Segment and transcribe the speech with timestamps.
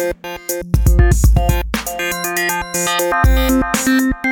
[0.00, 0.14] Thank
[4.24, 4.29] you.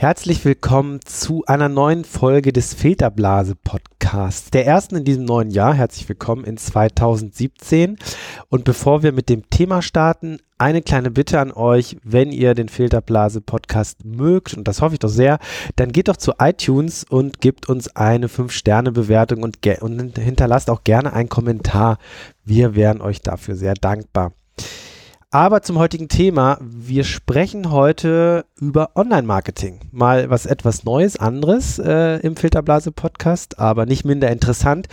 [0.00, 5.74] Herzlich willkommen zu einer neuen Folge des Filterblase Podcasts, der ersten in diesem neuen Jahr.
[5.74, 7.98] Herzlich willkommen in 2017.
[8.48, 12.70] Und bevor wir mit dem Thema starten, eine kleine Bitte an euch, wenn ihr den
[12.70, 15.38] Filterblase Podcast mögt, und das hoffe ich doch sehr,
[15.76, 21.12] dann geht doch zu iTunes und gebt uns eine 5-Sterne-Bewertung und, und hinterlasst auch gerne
[21.12, 21.98] einen Kommentar.
[22.42, 24.32] Wir wären euch dafür sehr dankbar.
[25.32, 26.58] Aber zum heutigen Thema.
[26.60, 29.78] Wir sprechen heute über Online-Marketing.
[29.92, 34.88] Mal was etwas Neues, anderes äh, im Filterblase-Podcast, aber nicht minder interessant.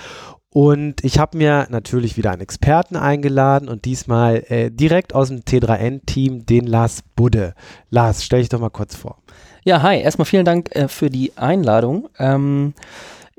[0.52, 5.40] Und ich habe mir natürlich wieder einen Experten eingeladen und diesmal äh, direkt aus dem
[5.40, 7.56] T3N-Team, den Lars Budde.
[7.90, 9.18] Lars, stell dich doch mal kurz vor.
[9.64, 10.00] Ja, hi.
[10.00, 12.10] Erstmal vielen Dank äh, für die Einladung.
[12.20, 12.76] Ähm,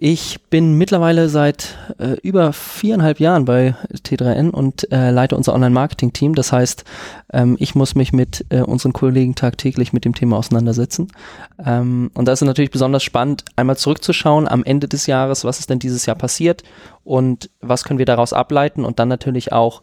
[0.01, 6.37] ich bin mittlerweile seit äh, über viereinhalb Jahren bei T3N und äh, leite unser Online-Marketing-Team.
[6.37, 6.85] Das heißt,
[7.33, 11.09] ähm, ich muss mich mit äh, unseren Kollegen tagtäglich mit dem Thema auseinandersetzen.
[11.67, 15.59] Ähm, und da ist es natürlich besonders spannend, einmal zurückzuschauen am Ende des Jahres, was
[15.59, 16.63] ist denn dieses Jahr passiert
[17.03, 19.83] und was können wir daraus ableiten und dann natürlich auch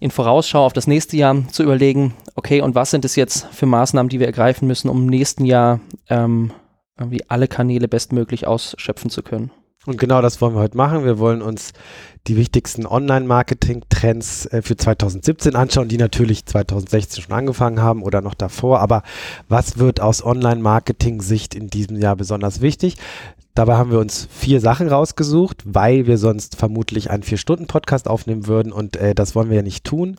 [0.00, 3.66] in Vorausschau auf das nächste Jahr zu überlegen, okay, und was sind es jetzt für
[3.66, 6.50] Maßnahmen, die wir ergreifen müssen, um im nächsten Jahr ähm,
[6.98, 9.50] irgendwie alle Kanäle bestmöglich ausschöpfen zu können.
[9.86, 11.04] Und genau das wollen wir heute machen.
[11.04, 11.72] Wir wollen uns
[12.28, 18.34] die wichtigsten Online-Marketing-Trends äh, für 2017 anschauen, die natürlich 2016 schon angefangen haben oder noch
[18.34, 18.80] davor.
[18.80, 19.02] Aber
[19.48, 22.96] was wird aus Online-Marketing-Sicht in diesem Jahr besonders wichtig?
[23.58, 28.70] Dabei haben wir uns vier Sachen rausgesucht, weil wir sonst vermutlich einen Vier-Stunden-Podcast aufnehmen würden
[28.70, 30.14] und äh, das wollen wir ja nicht tun.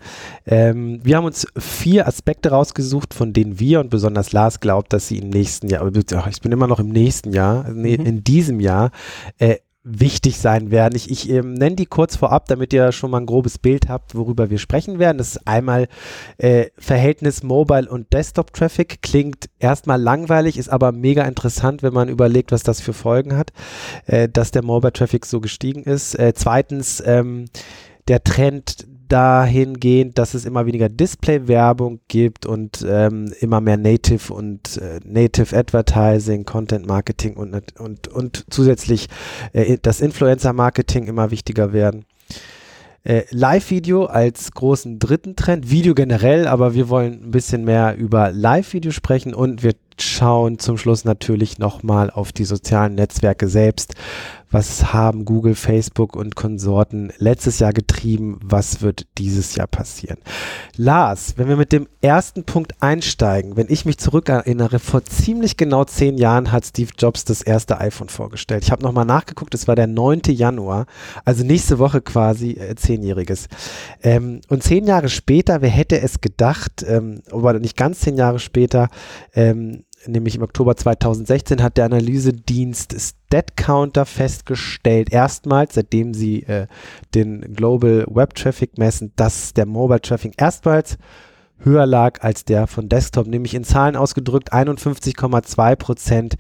[0.46, 5.08] Ähm, wir haben uns vier Aspekte rausgesucht, von denen wir und besonders Lars glaubt, dass
[5.08, 5.90] sie im nächsten Jahr,
[6.30, 8.06] ich bin immer noch im nächsten Jahr, nee, mhm.
[8.06, 8.92] in diesem Jahr,
[9.38, 10.96] äh, wichtig sein werden.
[10.96, 14.14] Ich, ich ähm, nenne die kurz vorab, damit ihr schon mal ein grobes Bild habt,
[14.14, 15.18] worüber wir sprechen werden.
[15.18, 15.88] Das ist einmal
[16.38, 19.02] äh, Verhältnis Mobile und Desktop Traffic.
[19.02, 23.54] Klingt erstmal langweilig, ist aber mega interessant, wenn man überlegt, was das für Folgen hat,
[24.06, 26.14] äh, dass der Mobile Traffic so gestiegen ist.
[26.20, 27.46] Äh, zweitens ähm,
[28.10, 34.78] der Trend dahingehend, dass es immer weniger Display-Werbung gibt und ähm, immer mehr Native und
[34.78, 39.08] äh, Native Advertising, Content Marketing und, und, und zusätzlich
[39.54, 42.06] äh, das Influencer-Marketing immer wichtiger werden.
[43.04, 48.32] Äh, Live-Video als großen dritten Trend, Video generell, aber wir wollen ein bisschen mehr über
[48.32, 53.96] Live-Video sprechen und wir schauen zum Schluss natürlich nochmal auf die sozialen Netzwerke selbst.
[54.52, 58.40] Was haben Google, Facebook und Konsorten letztes Jahr getrieben?
[58.44, 60.18] Was wird dieses Jahr passieren?
[60.76, 65.84] Lars, wenn wir mit dem ersten Punkt einsteigen, wenn ich mich zurückerinnere, vor ziemlich genau
[65.84, 68.64] zehn Jahren hat Steve Jobs das erste iPhone vorgestellt.
[68.64, 70.22] Ich habe nochmal nachgeguckt, es war der 9.
[70.30, 70.88] Januar,
[71.26, 73.50] also nächste Woche quasi äh, zehnjähriges.
[74.02, 78.40] Ähm, und zehn Jahre später, wer hätte es gedacht, ähm, aber nicht ganz zehn Jahre
[78.40, 78.90] später,
[79.34, 86.68] ähm, nämlich im Oktober 2016 hat der Analysedienst StatCounter festgestellt, erstmals, seitdem sie äh,
[87.16, 90.98] den Global Web Traffic messen, dass der Mobile Traffic erstmals
[91.62, 96.36] höher lag als der von Desktop, nämlich in Zahlen ausgedrückt 51,2 Prozent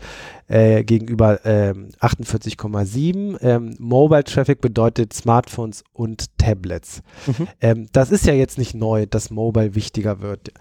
[0.48, 3.38] äh, gegenüber ähm, 48,7.
[3.42, 7.02] Ähm, Mobile Traffic bedeutet Smartphones und Tablets.
[7.28, 7.48] Mhm.
[7.59, 10.52] Ähm, das ist ja jetzt nicht neu, dass Mobile wichtiger wird.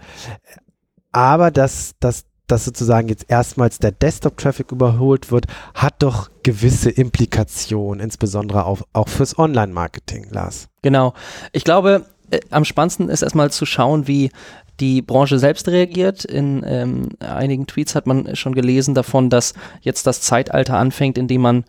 [1.11, 7.99] Aber dass, dass dass sozusagen jetzt erstmals der Desktop-Traffic überholt wird, hat doch gewisse Implikationen,
[7.99, 10.67] insbesondere auch, auch fürs Online-Marketing, Lars.
[10.81, 11.13] Genau.
[11.51, 14.31] Ich glaube, äh, am spannendsten ist erstmal zu schauen, wie
[14.79, 16.25] die Branche selbst reagiert.
[16.25, 21.27] In ähm, einigen Tweets hat man schon gelesen davon, dass jetzt das Zeitalter anfängt, in
[21.27, 21.65] dem man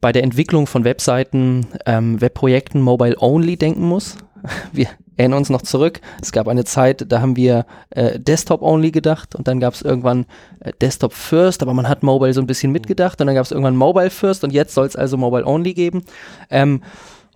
[0.00, 4.16] bei der Entwicklung von Webseiten, ähm, Webprojekten mobile only denken muss.
[4.72, 9.34] Wir erinnern uns noch zurück, es gab eine Zeit, da haben wir äh, Desktop-only gedacht
[9.34, 10.26] und dann gab es irgendwann
[10.60, 13.52] äh, Desktop First, aber man hat Mobile so ein bisschen mitgedacht und dann gab es
[13.52, 16.04] irgendwann Mobile First und jetzt soll es also Mobile-only geben.
[16.50, 16.82] Ähm,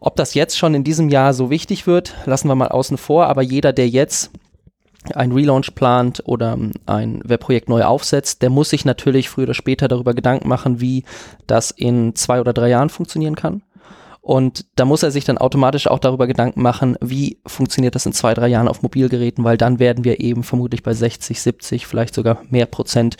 [0.00, 3.26] ob das jetzt schon in diesem Jahr so wichtig wird, lassen wir mal außen vor,
[3.26, 4.30] aber jeder, der jetzt
[5.14, 9.54] ein Relaunch plant oder ähm, ein Webprojekt neu aufsetzt, der muss sich natürlich früher oder
[9.54, 11.04] später darüber Gedanken machen, wie
[11.46, 13.62] das in zwei oder drei Jahren funktionieren kann.
[14.28, 18.12] Und da muss er sich dann automatisch auch darüber Gedanken machen, wie funktioniert das in
[18.12, 22.14] zwei, drei Jahren auf Mobilgeräten, weil dann werden wir eben vermutlich bei 60, 70, vielleicht
[22.14, 23.16] sogar mehr Prozent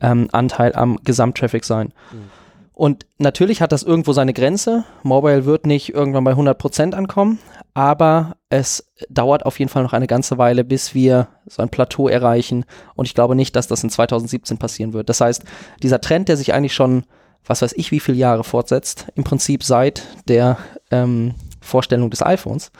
[0.00, 1.88] ähm, Anteil am Gesamttraffic sein.
[2.12, 2.30] Mhm.
[2.74, 4.84] Und natürlich hat das irgendwo seine Grenze.
[5.02, 7.40] Mobile wird nicht irgendwann bei 100% ankommen,
[7.74, 12.06] aber es dauert auf jeden Fall noch eine ganze Weile, bis wir so ein Plateau
[12.06, 12.66] erreichen.
[12.94, 15.08] Und ich glaube nicht, dass das in 2017 passieren wird.
[15.08, 15.42] Das heißt,
[15.82, 17.02] dieser Trend, der sich eigentlich schon,
[17.46, 20.58] was weiß ich, wie viele Jahre fortsetzt, im Prinzip seit der
[20.90, 22.70] ähm, Vorstellung des iPhones,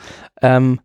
[0.41, 0.79] ähm,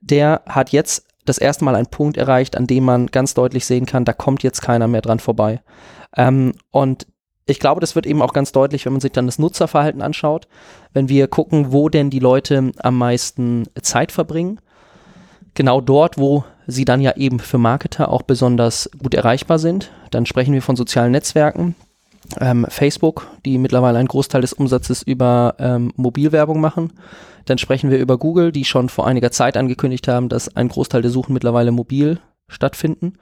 [0.00, 3.86] der hat jetzt das erste Mal einen Punkt erreicht, an dem man ganz deutlich sehen
[3.86, 5.60] kann, da kommt jetzt keiner mehr dran vorbei.
[6.16, 7.06] Ähm, und
[7.46, 10.48] ich glaube, das wird eben auch ganz deutlich, wenn man sich dann das Nutzerverhalten anschaut,
[10.92, 14.60] wenn wir gucken, wo denn die Leute am meisten Zeit verbringen.
[15.54, 19.90] Genau dort, wo sie dann ja eben für Marketer auch besonders gut erreichbar sind.
[20.10, 21.74] Dann sprechen wir von sozialen Netzwerken.
[22.40, 26.92] Ähm, Facebook, die mittlerweile einen Großteil des Umsatzes über ähm, Mobilwerbung machen.
[27.46, 31.02] Dann sprechen wir über Google, die schon vor einiger Zeit angekündigt haben, dass ein Großteil
[31.02, 33.14] der Suchen mittlerweile mobil stattfinden.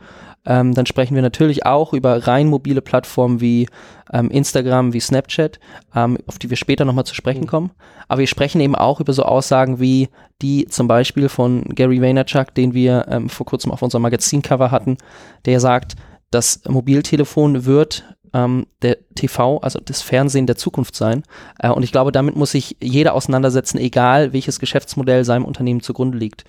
[0.44, 3.68] Ähm, dann sprechen wir natürlich auch über rein mobile Plattformen wie
[4.12, 5.58] ähm, Instagram, wie Snapchat,
[5.94, 7.48] ähm, auf die wir später nochmal zu sprechen mhm.
[7.48, 7.70] kommen.
[8.06, 10.08] Aber wir sprechen eben auch über so Aussagen wie
[10.40, 14.96] die zum Beispiel von Gary Vaynerchuk, den wir ähm, vor kurzem auf unserem Magazincover hatten,
[15.44, 15.96] der sagt,
[16.30, 18.04] das Mobiltelefon wird
[18.36, 21.22] ähm, der TV, also das Fernsehen der Zukunft sein.
[21.58, 26.18] Äh, und ich glaube, damit muss sich jeder auseinandersetzen, egal welches Geschäftsmodell seinem Unternehmen zugrunde
[26.18, 26.44] liegt.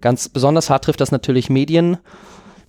[0.00, 1.98] Ganz besonders hart trifft das natürlich Medien,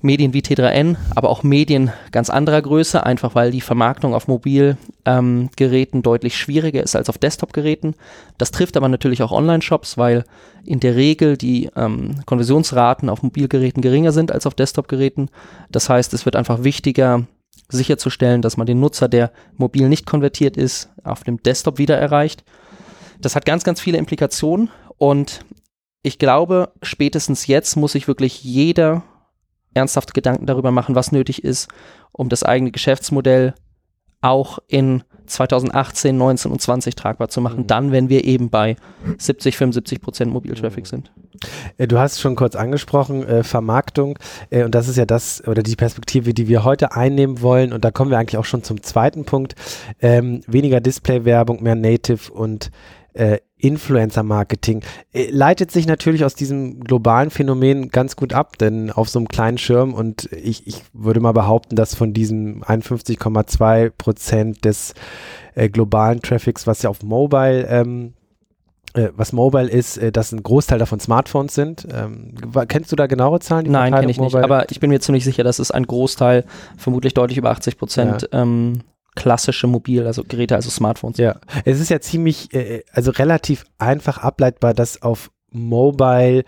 [0.02, 5.98] Medien wie T3N, aber auch Medien ganz anderer Größe, einfach weil die Vermarktung auf Mobilgeräten
[5.98, 7.96] ähm, deutlich schwieriger ist als auf Desktop-Geräten.
[8.38, 10.26] Das trifft aber natürlich auch Online-Shops, weil
[10.66, 15.30] in der Regel die ähm, Konversionsraten auf Mobilgeräten geringer sind als auf Desktop-Geräten.
[15.72, 17.24] Das heißt, es wird einfach wichtiger,
[17.78, 22.44] sicherzustellen, dass man den Nutzer, der mobil nicht konvertiert ist, auf dem Desktop wieder erreicht.
[23.20, 25.46] Das hat ganz, ganz viele Implikationen und
[26.02, 29.04] ich glaube, spätestens jetzt muss sich wirklich jeder
[29.74, 31.70] ernsthaft Gedanken darüber machen, was nötig ist,
[32.12, 33.54] um das eigene Geschäftsmodell
[34.22, 37.68] auch in 2018, 19 und 20 tragbar zu machen, mhm.
[37.68, 38.76] dann, wenn wir eben bei
[39.18, 40.88] 70, 75 Prozent Mobiltraffic mhm.
[40.88, 41.12] sind.
[41.78, 45.64] Äh, du hast schon kurz angesprochen, äh, Vermarktung, äh, und das ist ja das oder
[45.64, 48.84] die Perspektive, die wir heute einnehmen wollen, und da kommen wir eigentlich auch schon zum
[48.84, 49.56] zweiten Punkt.
[50.02, 52.72] Ähm, weniger Display-Werbung, mehr Native und
[53.14, 54.82] äh, Influencer-Marketing
[55.14, 59.28] äh, leitet sich natürlich aus diesem globalen Phänomen ganz gut ab, denn auf so einem
[59.28, 64.94] kleinen Schirm und ich, ich würde mal behaupten, dass von diesem 51,2 Prozent des
[65.56, 68.14] äh, globalen Traffics, was ja auf Mobile ähm,
[68.94, 71.88] äh, was Mobile ist, äh, dass ein Großteil davon Smartphones sind.
[71.92, 72.36] Ähm,
[72.68, 73.72] kennst du da genauere Zahlen?
[73.72, 74.42] Nein, kenne ich Mobile?
[74.42, 74.46] nicht.
[74.46, 76.46] Aber ich bin mir ziemlich sicher, dass es ein Großteil,
[76.78, 78.42] vermutlich deutlich über 80 Prozent, ja.
[78.42, 78.82] ähm,
[79.16, 81.18] klassische Mobil, also Geräte, also Smartphones.
[81.18, 86.44] Ja, es ist ja ziemlich, äh, also relativ einfach ableitbar, dass auf Mobile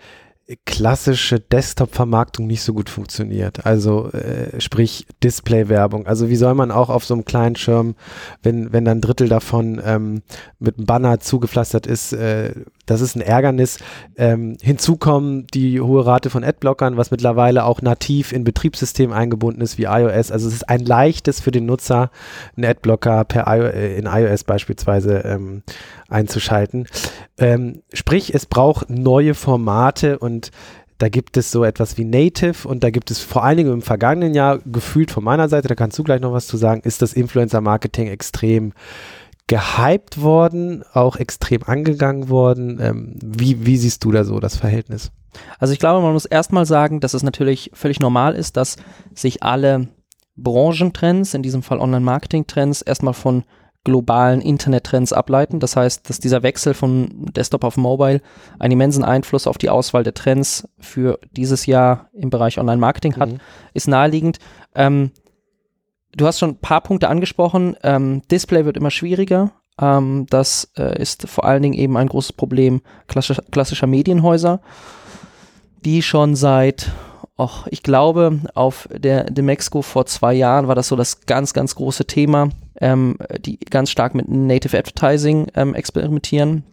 [0.64, 3.66] klassische Desktop-Vermarktung nicht so gut funktioniert.
[3.66, 6.06] Also äh, sprich Display-Werbung.
[6.06, 7.96] Also wie soll man auch auf so einem kleinen Schirm,
[8.42, 10.22] wenn, wenn dann ein Drittel davon ähm,
[10.60, 12.52] mit einem Banner zugepflastert ist, äh,
[12.86, 13.78] das ist ein Ärgernis.
[14.16, 19.60] Ähm, hinzu kommen die hohe Rate von Adblockern, was mittlerweile auch nativ in Betriebssystemen eingebunden
[19.60, 20.30] ist wie iOS.
[20.30, 22.10] Also es ist ein leichtes für den Nutzer,
[22.56, 25.62] einen Adblocker per I äh, in iOS beispielsweise ähm,
[26.08, 26.86] einzuschalten.
[27.38, 30.50] Ähm, sprich, es braucht neue Formate und
[30.98, 33.82] da gibt es so etwas wie Native und da gibt es vor allen Dingen im
[33.82, 37.02] vergangenen Jahr gefühlt von meiner Seite, da kannst du gleich noch was zu sagen, ist
[37.02, 38.72] das Influencer-Marketing extrem
[39.48, 42.78] gehypt worden, auch extrem angegangen worden.
[42.80, 45.12] Ähm, wie, wie siehst du da so das Verhältnis?
[45.58, 48.76] Also ich glaube, man muss erstmal sagen, dass es natürlich völlig normal ist, dass
[49.14, 49.88] sich alle
[50.36, 53.44] Branchentrends, in diesem Fall Online-Marketing-Trends, erstmal von
[53.84, 55.60] globalen Internettrends ableiten.
[55.60, 58.20] Das heißt, dass dieser Wechsel von Desktop auf Mobile
[58.58, 63.30] einen immensen Einfluss auf die Auswahl der Trends für dieses Jahr im Bereich Online-Marketing hat,
[63.30, 63.38] mhm.
[63.74, 64.38] ist naheliegend.
[64.74, 65.12] Ähm,
[66.14, 67.76] du hast schon ein paar Punkte angesprochen.
[67.82, 69.52] Ähm, Display wird immer schwieriger.
[69.80, 74.60] Ähm, das äh, ist vor allen Dingen eben ein großes Problem klassischer, klassischer Medienhäuser,
[75.84, 76.90] die schon seit,
[77.38, 81.74] och, ich glaube, auf der Demexco vor zwei Jahren war das so das ganz, ganz
[81.74, 82.48] große Thema,
[82.80, 86.64] ähm, die ganz stark mit Native Advertising ähm, experimentieren,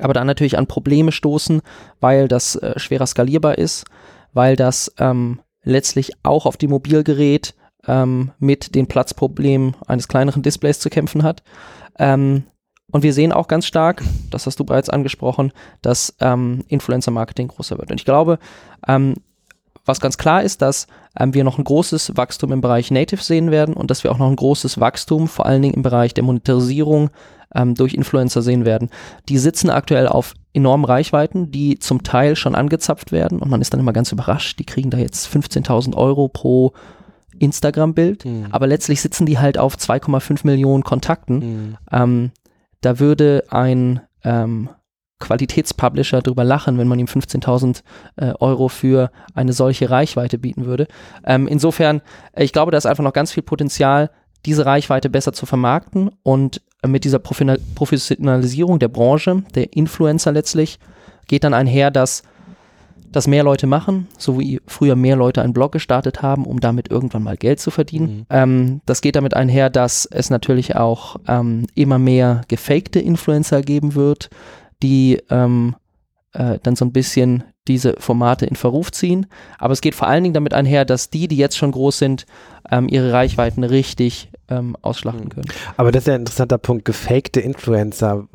[0.00, 1.62] aber dann natürlich an Probleme stoßen,
[2.00, 3.84] weil das äh, schwerer skalierbar ist,
[4.32, 7.54] weil das ähm, letztlich auch auf dem Mobilgerät
[7.86, 11.42] ähm, mit den Platzproblemen eines kleineren Displays zu kämpfen hat.
[11.98, 12.44] Ähm,
[12.90, 17.78] und wir sehen auch ganz stark, das hast du bereits angesprochen, dass ähm, Influencer-Marketing größer
[17.78, 17.90] wird.
[17.90, 18.38] Und ich glaube,
[18.86, 19.14] ähm,
[19.84, 20.86] was ganz klar ist, dass
[21.18, 24.18] ähm, wir noch ein großes Wachstum im Bereich Native sehen werden und dass wir auch
[24.18, 27.10] noch ein großes Wachstum vor allen Dingen im Bereich der Monetarisierung
[27.54, 28.90] ähm, durch Influencer sehen werden.
[29.28, 33.72] Die sitzen aktuell auf enormen Reichweiten, die zum Teil schon angezapft werden und man ist
[33.72, 36.72] dann immer ganz überrascht, die kriegen da jetzt 15.000 Euro pro
[37.40, 38.46] Instagram-Bild, Mhm.
[38.50, 41.38] aber letztlich sitzen die halt auf 2,5 Millionen Kontakten.
[41.38, 41.76] Mhm.
[41.90, 42.30] Ähm,
[42.80, 44.68] da würde ein ähm,
[45.18, 47.82] Qualitätspublisher drüber lachen, wenn man ihm 15.000
[48.16, 50.86] äh, Euro für eine solche Reichweite bieten würde.
[51.24, 52.00] Ähm, insofern,
[52.32, 54.10] äh, ich glaube, da ist einfach noch ganz viel Potenzial,
[54.46, 60.78] diese Reichweite besser zu vermarkten und äh, mit dieser Professionalisierung der Branche, der Influencer letztlich,
[61.28, 62.22] geht dann einher, dass
[63.12, 66.90] das mehr Leute machen, so wie früher mehr Leute einen Blog gestartet haben, um damit
[66.90, 68.18] irgendwann mal Geld zu verdienen.
[68.18, 68.26] Mhm.
[68.30, 73.94] Ähm, das geht damit einher, dass es natürlich auch ähm, immer mehr gefakte Influencer geben
[73.94, 74.30] wird,
[74.82, 75.74] die ähm,
[76.32, 79.26] äh, dann so ein bisschen diese Formate in Verruf ziehen.
[79.58, 82.26] Aber es geht vor allen Dingen damit einher, dass die, die jetzt schon groß sind,
[82.70, 85.28] ähm, ihre Reichweiten richtig ähm, ausschlachten Mhm.
[85.30, 85.48] können.
[85.76, 86.84] Aber das ist ja ein interessanter Punkt.
[86.84, 88.28] Gefakte Influencer.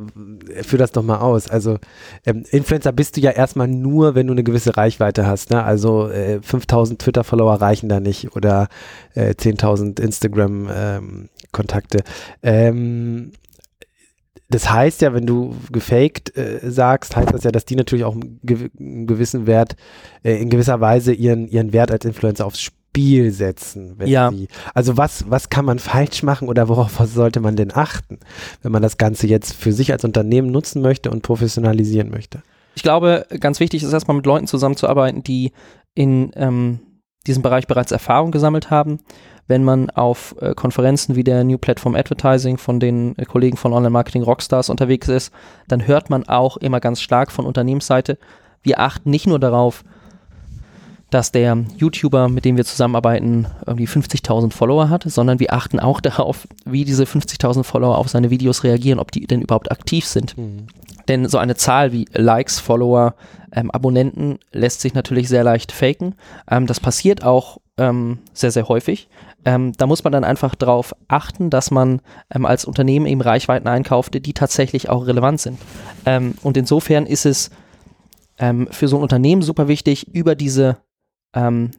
[0.64, 1.50] Führ das doch mal aus.
[1.50, 1.78] Also
[2.26, 5.52] ähm, Influencer bist du ja erstmal nur, wenn du eine gewisse Reichweite hast.
[5.52, 5.64] Ne?
[5.64, 8.70] Also äh, 5000 Twitter-Follower reichen da nicht oder
[9.14, 12.00] äh, 10.000 Instagram-Kontakte.
[12.42, 13.32] Ähm,
[14.50, 18.14] das heißt ja, wenn du gefaked äh, sagst, heißt das ja, dass die natürlich auch
[18.14, 18.40] einen
[19.08, 19.76] gewissen Wert,
[20.24, 23.96] äh, in gewisser Weise ihren, ihren Wert als Influencer aufs Spiel setzen.
[23.98, 24.32] Wenn Ja.
[24.32, 28.20] sie, also was, was kann man falsch machen oder worauf sollte man denn achten,
[28.62, 32.42] wenn man das Ganze jetzt für sich als Unternehmen nutzen möchte und professionalisieren möchte?
[32.76, 35.52] Ich glaube, ganz wichtig ist erstmal mit Leuten zusammenzuarbeiten, die
[35.94, 36.80] in ähm,
[37.26, 39.00] diesem Bereich bereits Erfahrung gesammelt haben.
[39.48, 43.74] Wenn man auf äh, Konferenzen wie der New Platform Advertising von den äh, Kollegen von
[43.74, 45.32] Online Marketing Rockstars unterwegs ist,
[45.68, 48.18] dann hört man auch immer ganz stark von Unternehmensseite,
[48.64, 49.84] wir achten nicht nur darauf,
[51.16, 56.02] dass der YouTuber, mit dem wir zusammenarbeiten, irgendwie 50.000 Follower hat, sondern wir achten auch
[56.02, 60.36] darauf, wie diese 50.000 Follower auf seine Videos reagieren, ob die denn überhaupt aktiv sind.
[61.08, 63.16] Denn so eine Zahl wie Likes, Follower,
[63.54, 66.16] ähm, Abonnenten lässt sich natürlich sehr leicht faken.
[66.52, 69.08] Ähm, das passiert auch ähm, sehr, sehr häufig.
[69.46, 72.02] Ähm, da muss man dann einfach darauf achten, dass man
[72.34, 75.60] ähm, als Unternehmen eben Reichweiten einkauft, die tatsächlich auch relevant sind.
[76.06, 77.52] Ähm, und insofern ist es
[78.38, 80.78] ähm, für so ein Unternehmen super wichtig, über diese
[81.36, 81.72] ähm,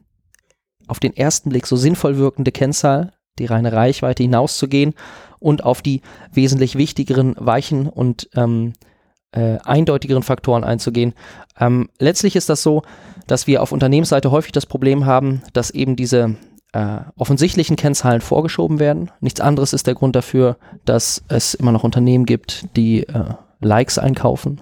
[0.87, 4.93] auf den ersten Blick so sinnvoll wirkende Kennzahl, die reine Reichweite hinauszugehen
[5.39, 8.73] und auf die wesentlich wichtigeren, weichen und ähm,
[9.31, 11.13] äh, eindeutigeren Faktoren einzugehen.
[11.59, 12.83] Ähm, letztlich ist das so,
[13.27, 16.35] dass wir auf Unternehmensseite häufig das Problem haben, dass eben diese
[16.73, 19.11] äh, offensichtlichen Kennzahlen vorgeschoben werden.
[19.19, 23.97] Nichts anderes ist der Grund dafür, dass es immer noch Unternehmen gibt, die äh, Likes
[23.97, 24.61] einkaufen,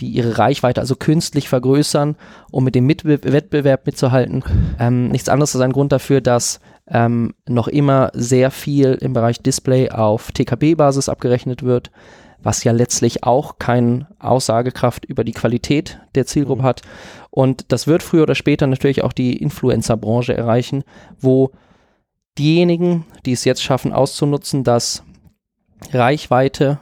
[0.00, 2.16] die ihre Reichweite also künstlich vergrößern,
[2.50, 4.42] um mit dem Mitbe Wettbewerb mitzuhalten.
[4.78, 9.40] Ähm, nichts anderes ist ein Grund dafür, dass ähm, noch immer sehr viel im Bereich
[9.40, 11.90] Display auf TKB-Basis abgerechnet wird,
[12.42, 16.82] was ja letztlich auch keine Aussagekraft über die Qualität der Zielgruppe hat.
[17.30, 20.84] Und das wird früher oder später natürlich auch die Influencer-Branche erreichen,
[21.18, 21.52] wo
[22.36, 25.04] diejenigen, die es jetzt schaffen auszunutzen, dass
[25.92, 26.80] Reichweite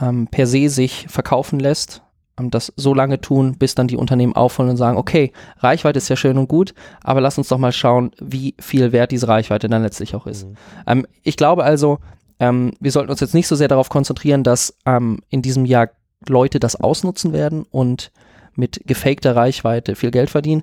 [0.00, 2.02] ähm, per se sich verkaufen lässt,
[2.50, 6.16] das so lange tun, bis dann die Unternehmen aufholen und sagen, okay, Reichweite ist ja
[6.16, 9.82] schön und gut, aber lass uns doch mal schauen, wie viel wert diese Reichweite dann
[9.82, 10.46] letztlich auch ist.
[10.46, 10.54] Mhm.
[10.86, 11.98] Ähm, ich glaube also,
[12.40, 15.90] ähm, wir sollten uns jetzt nicht so sehr darauf konzentrieren, dass ähm, in diesem Jahr
[16.26, 18.10] Leute das ausnutzen werden und
[18.58, 20.62] mit gefakter Reichweite viel Geld verdienen.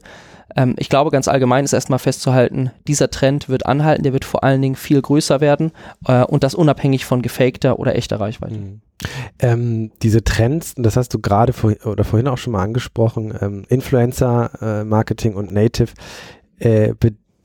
[0.56, 4.44] Ähm, ich glaube, ganz allgemein ist erstmal festzuhalten, dieser Trend wird anhalten, der wird vor
[4.44, 5.72] allen Dingen viel größer werden
[6.08, 8.56] äh, und das unabhängig von gefakter oder echter Reichweite.
[8.56, 8.82] Mhm.
[9.40, 13.66] Ähm, diese Trends, das hast du gerade vor, oder vorhin auch schon mal angesprochen, ähm,
[13.68, 15.92] Influencer, äh, Marketing und Native,
[16.60, 16.94] äh,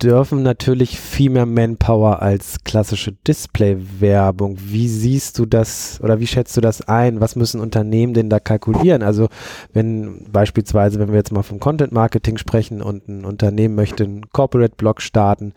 [0.01, 4.57] bedürfen natürlich viel mehr Manpower als klassische Display-Werbung.
[4.59, 7.21] Wie siehst du das oder wie schätzt du das ein?
[7.21, 9.03] Was müssen Unternehmen denn da kalkulieren?
[9.03, 9.29] Also
[9.75, 15.03] wenn beispielsweise, wenn wir jetzt mal vom Content-Marketing sprechen und ein Unternehmen möchte einen Corporate-Blog
[15.03, 15.53] starten,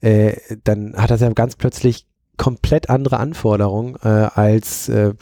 [0.00, 5.14] äh, dann hat das ja ganz plötzlich komplett andere Anforderungen äh, als äh,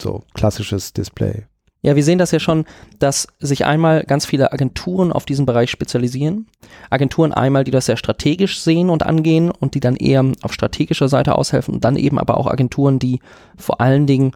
[0.00, 1.44] so klassisches Display.
[1.82, 2.64] Ja, wir sehen das ja schon,
[3.00, 6.46] dass sich einmal ganz viele Agenturen auf diesen Bereich spezialisieren.
[6.90, 11.08] Agenturen einmal, die das sehr strategisch sehen und angehen und die dann eher auf strategischer
[11.08, 13.18] Seite aushelfen und dann eben aber auch Agenturen, die
[13.56, 14.32] vor allen Dingen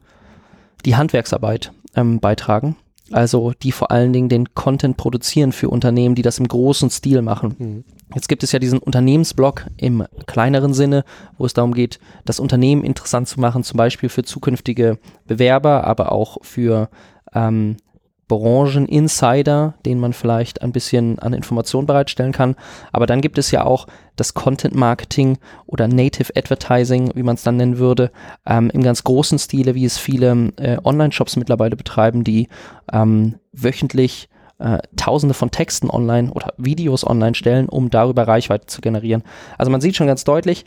[0.85, 2.76] die Handwerksarbeit ähm, beitragen.
[3.13, 7.23] Also die vor allen Dingen den Content produzieren für Unternehmen, die das im großen Stil
[7.23, 7.55] machen.
[7.59, 7.85] Mhm.
[8.15, 11.05] Jetzt gibt es ja diesen Unternehmensblock im kleineren Sinne,
[11.39, 16.13] wo es darum geht, das Unternehmen interessant zu machen, zum Beispiel für zukünftige Bewerber, aber
[16.13, 16.89] auch für
[17.35, 17.77] ähm,
[18.28, 22.56] Brancheninsider, denen man vielleicht ein bisschen an Informationen bereitstellen kann.
[22.92, 27.42] Aber dann gibt es ja auch das Content Marketing oder Native Advertising, wie man es
[27.42, 28.11] dann nennen würde,
[28.47, 32.49] ähm, im ganz großen Stile, wie es viele äh, Online-Shops mittlerweile betreiben, die
[32.92, 34.28] ähm, wöchentlich
[34.59, 39.23] äh, Tausende von Texten online oder Videos online stellen, um darüber Reichweite zu generieren.
[39.59, 40.64] Also man sieht schon ganz deutlich,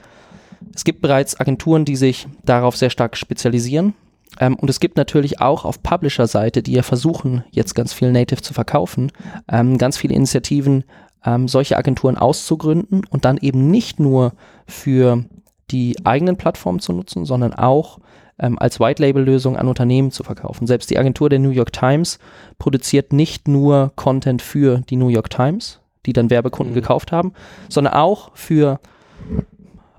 [0.76, 3.94] es gibt bereits Agenturen, die sich darauf sehr stark spezialisieren.
[4.40, 8.42] Ähm, und es gibt natürlich auch auf Publisher-Seite, die ja versuchen, jetzt ganz viel Native
[8.42, 9.12] zu verkaufen,
[9.50, 10.84] ähm, ganz viele Initiativen,
[11.26, 14.34] ähm, solche Agenturen auszugründen und dann eben nicht nur
[14.66, 15.26] für
[15.72, 18.00] die eigenen Plattformen zu nutzen, sondern auch
[18.40, 20.66] ähm, als White-Label-Lösung an Unternehmen zu verkaufen.
[20.66, 22.20] Selbst die Agentur der New York Times
[22.58, 26.80] produziert nicht nur Content für die New York Times, die dann Werbekunden mhm.
[26.80, 27.34] gekauft haben,
[27.68, 28.80] sondern auch für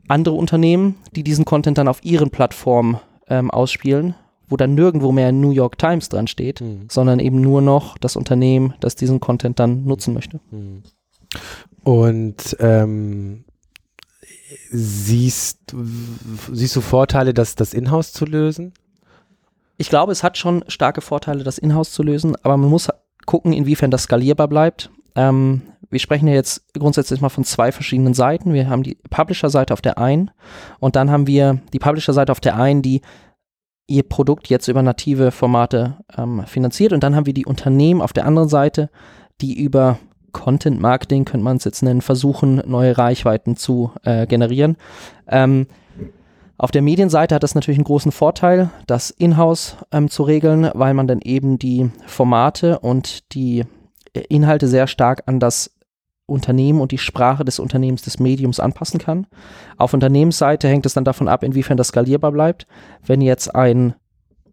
[0.09, 4.14] andere Unternehmen, die diesen Content dann auf ihren Plattformen ähm, ausspielen,
[4.50, 6.87] wo dann nirgendwo mehr New York Times dran steht, mhm.
[6.90, 10.40] sondern eben nur noch das Unternehmen, das diesen Content dann nutzen möchte.
[10.50, 10.83] Mhm.
[11.85, 13.45] Und ähm,
[14.71, 15.75] siehst,
[16.52, 18.75] siehst du Vorteile, das, das Inhouse zu lösen?
[19.76, 22.88] Ich glaube, es hat schon starke Vorteile, das Inhouse zu lösen, aber man muss
[23.25, 24.90] gucken, inwiefern das skalierbar bleibt.
[25.14, 28.52] Ähm, wir sprechen ja jetzt grundsätzlich mal von zwei verschiedenen Seiten.
[28.52, 30.30] Wir haben die Publisher-Seite auf der einen
[30.78, 33.00] und dann haben wir die Publisher-Seite auf der einen, die
[33.90, 38.12] ihr Produkt jetzt über native Formate ähm, finanziert und dann haben wir die Unternehmen auf
[38.12, 38.88] der anderen Seite,
[39.40, 39.99] die über
[40.32, 44.76] Content Marketing, könnte man es jetzt nennen, versuchen, neue Reichweiten zu äh, generieren.
[45.26, 45.66] Ähm,
[46.56, 50.94] auf der Medienseite hat das natürlich einen großen Vorteil, das in-house ähm, zu regeln, weil
[50.94, 53.64] man dann eben die Formate und die
[54.14, 55.73] äh, Inhalte sehr stark an das
[56.30, 59.26] Unternehmen und die Sprache des Unternehmens, des Mediums anpassen kann.
[59.76, 62.66] Auf Unternehmensseite hängt es dann davon ab, inwiefern das skalierbar bleibt.
[63.04, 63.94] Wenn jetzt ein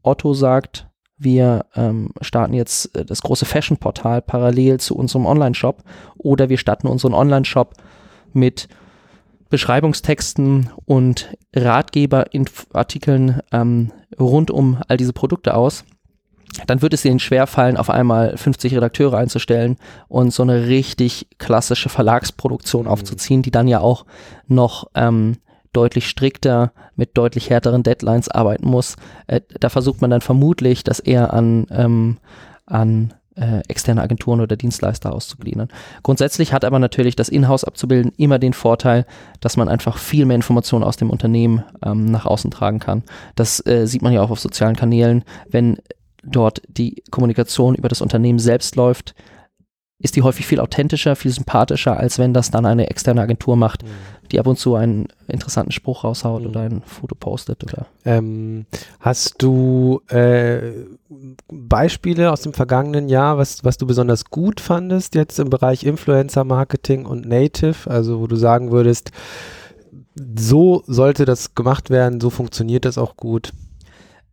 [0.04, 5.84] Otto sagt, wir ähm, starten jetzt äh, das große Fashion-Portal parallel zu unserem Online-Shop
[6.18, 7.74] oder wir starten unseren Online-Shop
[8.34, 8.68] mit
[9.50, 15.86] Beschreibungstexten und Ratgeberartikeln ähm, rund um all diese Produkte aus,
[16.66, 19.78] dann wird es ihnen schwerfallen, auf einmal 50 Redakteure einzustellen
[20.08, 22.92] und so eine richtig klassische Verlagsproduktion mhm.
[22.92, 24.06] aufzuziehen, die dann ja auch
[24.48, 25.38] noch ähm,
[25.74, 28.96] deutlich strikter mit deutlich härteren Deadlines arbeiten muss.
[29.28, 32.18] Äh, da versucht man dann vermutlich, das eher an, ähm,
[32.66, 35.68] an äh, externe Agenturen oder Dienstleister auszugliedern.
[36.02, 39.06] Grundsätzlich hat aber natürlich das Inhouse abzubilden immer den Vorteil,
[39.40, 43.04] dass man einfach viel mehr Informationen aus dem Unternehmen ähm, nach außen tragen kann.
[43.36, 45.24] Das äh, sieht man ja auch auf sozialen Kanälen.
[45.50, 45.78] Wenn
[46.24, 49.16] dort die Kommunikation über das Unternehmen selbst läuft,
[50.00, 53.84] ist die häufig viel authentischer, viel sympathischer, als wenn das dann eine externe Agentur macht,
[53.84, 53.88] mhm.
[54.32, 56.50] die ab und zu einen interessanten Spruch raushaut mhm.
[56.50, 57.64] oder ein Foto postet.
[57.64, 57.88] Oder.
[58.06, 58.68] Ähm,
[59.00, 60.74] hast du äh,
[61.52, 66.44] Beispiele aus dem vergangenen Jahr, was, was du besonders gut fandest jetzt im Bereich Influencer
[66.44, 69.12] Marketing und Native, also wo du sagen würdest,
[70.38, 73.52] so sollte das gemacht werden, so funktioniert das auch gut?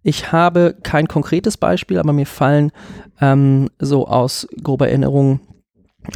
[0.04, 2.70] Ich habe kein konkretes Beispiel, aber mir fallen
[3.22, 5.40] ähm, so aus grober Erinnerung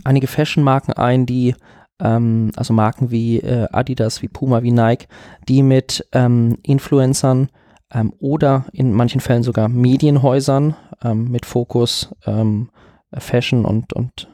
[0.05, 1.55] einige Fashion-Marken ein, die,
[1.99, 5.09] ähm, also Marken wie äh, Adidas, wie Puma, wie Nike,
[5.49, 7.49] die mit ähm, Influencern
[7.91, 12.69] ähm, oder in manchen Fällen sogar Medienhäusern ähm, mit Fokus ähm,
[13.17, 14.29] Fashion und, und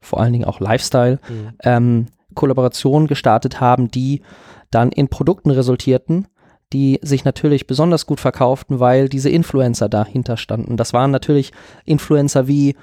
[0.00, 1.18] vor allen Dingen auch Lifestyle
[1.64, 2.06] mhm.
[2.34, 4.22] Kollaborationen gestartet haben, die
[4.70, 6.28] dann in Produkten resultierten,
[6.72, 10.76] die sich natürlich besonders gut verkauften, weil diese Influencer dahinter standen.
[10.76, 11.52] Das waren natürlich
[11.84, 12.76] Influencer wie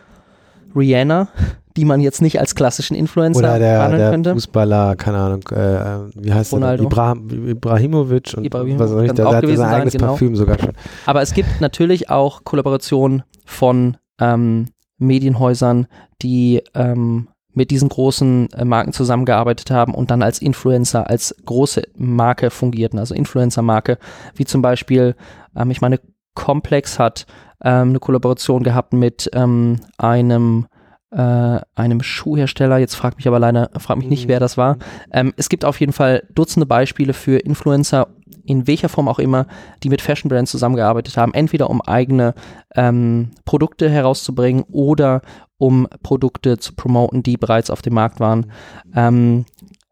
[0.76, 1.30] Rihanna,
[1.78, 4.34] die man jetzt nicht als klassischen Influencer Oder der, der könnte.
[4.34, 6.84] Fußballer, keine Ahnung, äh, wie heißt Ronaldo.
[6.84, 6.92] der?
[6.92, 10.08] Ibra Ibrahimovic und Ibrahimovic was auch nicht, der, der hat sein eigenes genau.
[10.08, 10.74] Parfüm sogar schon.
[11.06, 14.66] Aber es gibt natürlich auch Kollaborationen von ähm,
[14.98, 15.88] Medienhäusern,
[16.22, 21.82] die ähm, mit diesen großen äh, Marken zusammengearbeitet haben und dann als Influencer, als große
[21.98, 23.98] Marke fungierten, also Influencer-Marke,
[24.36, 25.16] wie zum Beispiel,
[25.56, 26.00] ähm, ich meine,
[26.36, 27.26] Complex hat
[27.64, 30.68] ähm, eine Kollaboration gehabt mit ähm, einem
[31.10, 32.78] äh, einem Schuhhersteller.
[32.78, 34.30] Jetzt fragt mich aber leider, frag mich nicht, mhm.
[34.30, 34.78] wer das war.
[35.12, 38.10] Ähm, es gibt auf jeden Fall Dutzende Beispiele für Influencer,
[38.48, 39.46] in welcher Form auch immer,
[39.84, 42.34] die mit Fashion Brands zusammengearbeitet haben, entweder um eigene
[42.76, 45.22] ähm, Produkte herauszubringen oder
[45.58, 48.52] um Produkte zu promoten, die bereits auf dem Markt waren.
[48.96, 49.46] Ähm,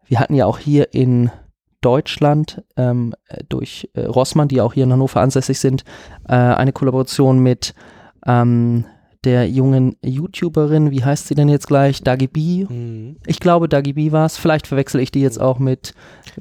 [0.05, 1.31] wir hatten ja auch hier in
[1.81, 3.13] Deutschland ähm,
[3.49, 5.83] durch äh, Rossmann, die auch hier in Hannover ansässig sind,
[6.27, 7.75] äh, eine Kollaboration mit
[8.25, 8.85] ähm,
[9.25, 12.01] der jungen YouTuberin, wie heißt sie denn jetzt gleich?
[12.01, 12.65] Dagi B.
[12.65, 13.17] Mhm.
[13.25, 14.37] Ich glaube, Dagi B war es.
[14.37, 15.93] Vielleicht verwechsel ich die jetzt auch mit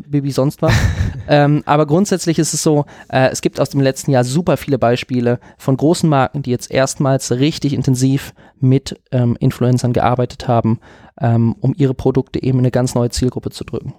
[0.06, 0.72] Bibi sonst was.
[1.28, 4.78] ähm, aber grundsätzlich ist es so, äh, es gibt aus dem letzten Jahr super viele
[4.78, 10.80] Beispiele von großen Marken, die jetzt erstmals richtig intensiv mit ähm, Influencern gearbeitet haben,
[11.20, 13.94] ähm, um ihre Produkte eben in eine ganz neue Zielgruppe zu drücken.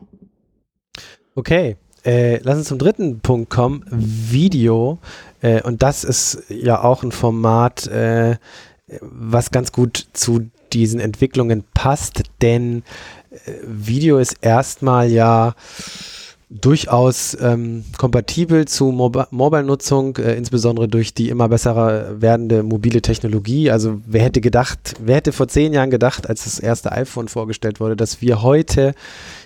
[1.35, 3.83] Okay, äh, lass uns zum dritten Punkt kommen.
[3.89, 4.99] Video.
[5.41, 8.37] Äh, und das ist ja auch ein Format, äh,
[9.01, 12.83] was ganz gut zu diesen Entwicklungen passt, denn
[13.31, 15.55] äh, Video ist erstmal ja
[16.49, 23.71] durchaus ähm, kompatibel zu Mob Mobile-Nutzung, äh, insbesondere durch die immer bessere werdende mobile Technologie.
[23.71, 27.79] Also wer hätte gedacht, wer hätte vor zehn Jahren gedacht, als das erste iPhone vorgestellt
[27.79, 28.93] wurde, dass wir heute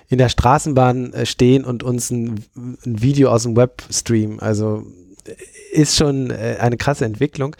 [0.09, 4.39] in der Straßenbahn äh, stehen und uns ein, ein, Video aus dem Web streamen.
[4.39, 4.83] Also
[5.25, 5.33] äh,
[5.71, 7.55] ist schon äh, eine krasse Entwicklung.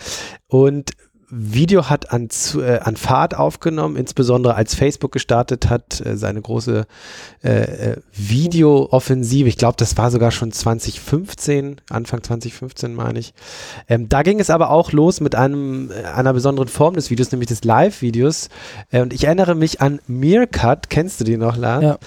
[0.48, 0.92] Und
[1.32, 6.88] Video hat an, äh, an Fahrt aufgenommen, insbesondere als Facebook gestartet hat, äh, seine große
[7.44, 9.48] äh, äh Video-Offensive.
[9.48, 13.34] Ich glaube, das war sogar schon 2015, Anfang 2015 meine ich.
[13.88, 17.32] Ähm, da ging es aber auch los mit einem, äh, einer besonderen Form des Videos,
[17.32, 18.50] nämlich des Live-Videos.
[18.92, 21.84] Äh, und ich erinnere mich an Meerkat, kennst du die noch, Lars?
[21.84, 21.98] Ja.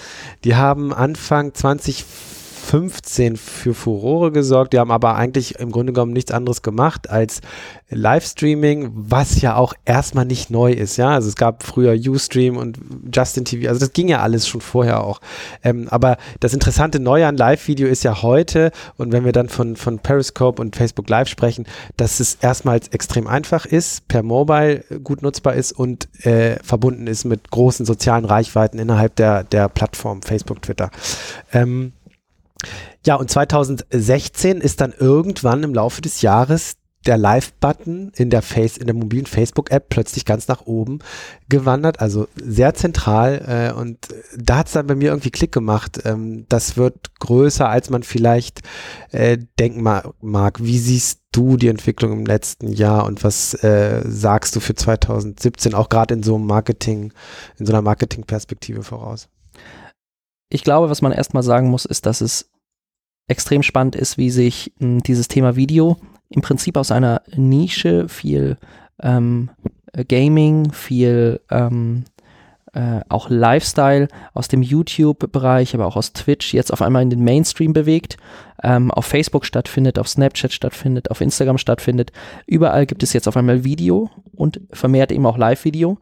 [0.43, 2.32] Die haben Anfang 2015
[2.63, 4.73] 2015 für Furore gesorgt.
[4.73, 7.41] Die haben aber eigentlich im Grunde genommen nichts anderes gemacht als
[7.89, 10.97] Livestreaming, was ja auch erstmal nicht neu ist.
[10.97, 12.79] Ja, also es gab früher Ustream und
[13.13, 13.69] Justin TV.
[13.69, 15.19] Also das ging ja alles schon vorher auch.
[15.63, 19.75] Ähm, aber das interessante Neue an Live-Video ist ja heute und wenn wir dann von,
[19.75, 21.65] von Periscope und Facebook Live sprechen,
[21.97, 27.25] dass es erstmals extrem einfach ist, per Mobile gut nutzbar ist und äh, verbunden ist
[27.25, 30.89] mit großen sozialen Reichweiten innerhalb der, der Plattform Facebook, Twitter.
[31.51, 31.93] Ähm,
[33.05, 38.77] ja, und 2016 ist dann irgendwann im Laufe des Jahres der Live-Button in der Face,
[38.77, 40.99] in der mobilen Facebook-App plötzlich ganz nach oben
[41.49, 43.73] gewandert, also sehr zentral.
[43.75, 46.01] Äh, und da hat es dann bei mir irgendwie Klick gemacht.
[46.05, 48.61] Ähm, das wird größer, als man vielleicht
[49.11, 50.63] äh, denken ma mag.
[50.63, 55.73] Wie siehst du die Entwicklung im letzten Jahr und was äh, sagst du für 2017
[55.73, 57.11] auch gerade in so einem Marketing,
[57.57, 59.27] in so einer Marketingperspektive voraus?
[60.49, 62.52] Ich glaube, was man erstmal sagen muss, ist, dass es
[63.27, 65.97] extrem spannend ist, wie sich mh, hm, dieses Thema Video
[66.29, 68.57] im Prinzip aus einer Nische viel
[69.01, 69.49] ähm,
[70.07, 72.05] Gaming, viel ähm,
[72.73, 77.23] äh, auch Lifestyle aus dem YouTube-Bereich, aber auch aus Twitch jetzt auf einmal in den
[77.23, 78.17] Mainstream bewegt,
[78.63, 82.11] ähm, auf Facebook stattfindet, auf Snapchat stattfindet, auf Instagram stattfindet.
[82.47, 85.99] Überall gibt es jetzt auf einmal Video und vermehrt eben auch Live-Video.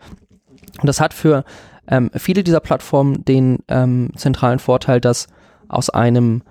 [0.79, 1.43] Und das hat für
[1.89, 5.27] ähm, viele dieser Plattformen den ähm, zentralen Vorteil, dass
[5.67, 6.43] aus einem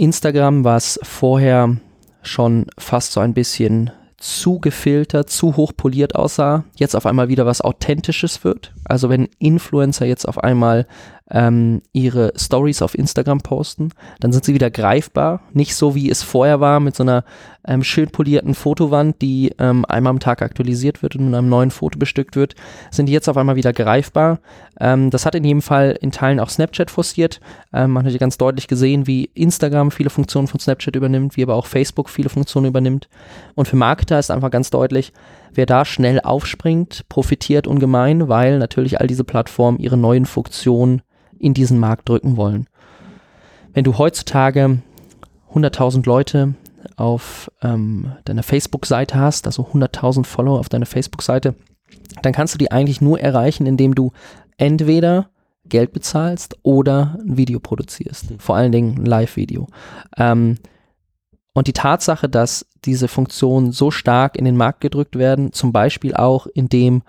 [0.00, 1.76] Instagram, was vorher
[2.22, 7.60] schon fast so ein bisschen zu gefiltert, zu hochpoliert aussah, jetzt auf einmal wieder was
[7.62, 8.74] Authentisches wird.
[8.84, 10.86] Also wenn Influencer jetzt auf einmal
[11.30, 13.90] ähm, ihre Stories auf Instagram posten,
[14.20, 15.42] dann sind sie wieder greifbar.
[15.52, 17.24] Nicht so wie es vorher war mit so einer
[17.66, 21.70] ähm, schön polierten Fotowand, die ähm, einmal am Tag aktualisiert wird und mit einem neuen
[21.70, 22.54] Foto bestückt wird,
[22.90, 24.40] sind die jetzt auf einmal wieder greifbar.
[24.80, 27.40] Ähm, das hat in jedem Fall in Teilen auch Snapchat forciert.
[27.72, 31.42] Ähm, man hat hier ganz deutlich gesehen, wie Instagram viele Funktionen von Snapchat übernimmt, wie
[31.42, 33.08] aber auch Facebook viele Funktionen übernimmt.
[33.54, 35.12] Und für Marketer ist einfach ganz deutlich,
[35.52, 41.02] wer da schnell aufspringt, profitiert ungemein, weil natürlich all diese Plattformen ihre neuen Funktionen
[41.40, 42.66] in diesen Markt drücken wollen.
[43.72, 44.78] Wenn du heutzutage
[45.54, 46.54] 100.000 Leute
[46.96, 51.54] auf ähm, deiner Facebook-Seite hast, also 100.000 Follower auf deiner Facebook-Seite,
[52.22, 54.12] dann kannst du die eigentlich nur erreichen, indem du
[54.56, 55.30] entweder
[55.66, 58.34] Geld bezahlst oder ein Video produzierst.
[58.38, 59.66] Vor allen Dingen ein Live-Video.
[60.16, 60.58] Ähm,
[61.52, 66.14] und die Tatsache, dass diese Funktionen so stark in den Markt gedrückt werden, zum Beispiel
[66.14, 67.02] auch indem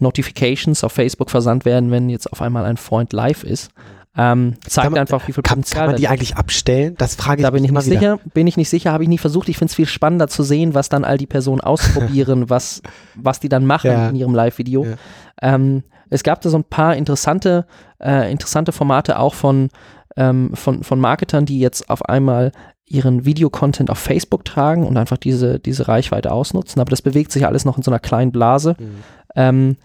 [0.00, 3.70] Notifications auf Facebook versandt werden, wenn jetzt auf einmal ein Freund live ist.
[4.14, 5.80] Ähm, zeigt man, einfach, wie viel kann, Potenzial.
[5.80, 6.94] Kann man die eigentlich abstellen?
[6.98, 8.18] Das frage ich da bin ich nicht sicher.
[8.34, 9.48] Bin ich nicht sicher, habe ich nie versucht.
[9.48, 12.82] Ich finde es viel spannender zu sehen, was dann all die Personen ausprobieren, was,
[13.14, 14.08] was die dann machen ja.
[14.10, 14.84] in ihrem Live-Video.
[14.84, 14.96] Ja.
[15.40, 17.66] Ähm, es gab da so ein paar interessante,
[18.02, 19.70] äh, interessante Formate auch von,
[20.16, 22.52] ähm, von, von Marketern, die jetzt auf einmal
[22.92, 26.80] ihren Videocontent auf Facebook tragen und einfach diese, diese Reichweite ausnutzen.
[26.80, 28.76] Aber das bewegt sich alles noch in so einer kleinen Blase.
[28.78, 28.94] Mhm.
[29.34, 29.76] Ähm,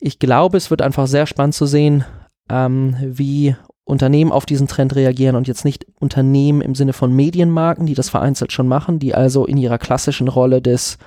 [0.00, 2.04] ich glaube, es wird einfach sehr spannend zu sehen,
[2.48, 3.54] ähm, wie
[3.84, 8.08] Unternehmen auf diesen Trend reagieren und jetzt nicht Unternehmen im Sinne von Medienmarken, die das
[8.08, 10.98] vereinzelt schon machen, die also in ihrer klassischen Rolle des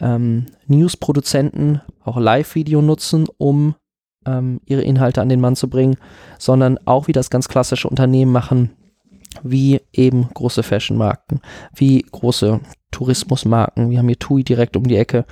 [0.00, 3.74] ähm, News-Produzenten auch Live-Video nutzen, um
[4.26, 5.96] ähm, ihre Inhalte an den Mann zu bringen,
[6.38, 8.70] sondern auch wie das ganz klassische Unternehmen machen,
[9.42, 11.40] wie eben große Fashion-Marken,
[11.74, 15.24] wie große Tourismusmarken, wir haben hier TUI direkt um die Ecke,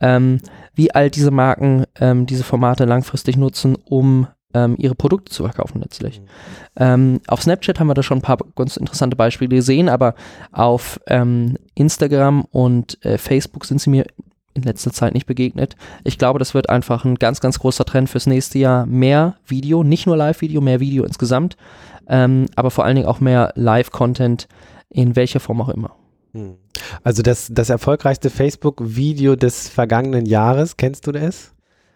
[0.00, 0.40] ähm,
[0.74, 5.80] wie all diese Marken ähm, diese Formate langfristig nutzen, um ähm, ihre Produkte zu verkaufen
[5.80, 6.20] letztlich.
[6.20, 6.24] Mhm.
[6.76, 10.14] Ähm, auf Snapchat haben wir da schon ein paar ganz interessante Beispiele gesehen, aber
[10.52, 14.06] auf ähm, Instagram und äh, Facebook sind sie mir
[14.54, 15.76] in letzter Zeit nicht begegnet.
[16.04, 18.86] Ich glaube, das wird einfach ein ganz, ganz großer Trend fürs nächste Jahr.
[18.86, 21.56] Mehr Video, nicht nur Live-Video, mehr Video insgesamt,
[22.08, 24.48] ähm, aber vor allen Dingen auch mehr Live-Content
[24.90, 25.94] in welcher Form auch immer.
[26.32, 26.56] Hm.
[27.02, 31.52] Also das, das erfolgreichste Facebook-Video des vergangenen Jahres, kennst du das?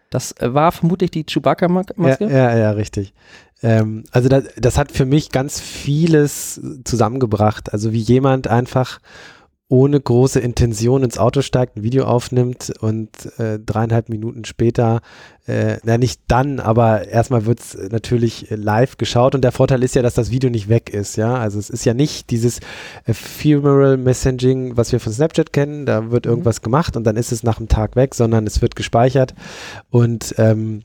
[0.09, 2.25] Das war vermutlich die Chewbacca-Maske?
[2.25, 3.13] Ja, ja, ja, richtig.
[3.63, 7.73] Ähm, also das, das hat für mich ganz vieles zusammengebracht.
[7.73, 8.99] Also wie jemand einfach
[9.73, 13.09] ohne große Intention ins Auto steigt, ein Video aufnimmt und
[13.39, 15.01] äh, dreieinhalb Minuten später,
[15.47, 19.95] äh, na nicht dann, aber erstmal wird es natürlich live geschaut und der Vorteil ist
[19.95, 21.37] ja, dass das Video nicht weg ist, ja.
[21.37, 22.59] Also es ist ja nicht dieses
[23.05, 26.33] Ephemeral Messaging, was wir von Snapchat kennen, da wird mhm.
[26.33, 26.65] irgendwas mhm.
[26.65, 29.33] gemacht und dann ist es nach einem Tag weg, sondern es wird gespeichert
[29.89, 30.83] und ähm,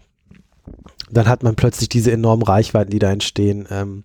[1.10, 3.66] dann hat man plötzlich diese enormen Reichweiten, die da entstehen.
[3.70, 4.04] Ähm,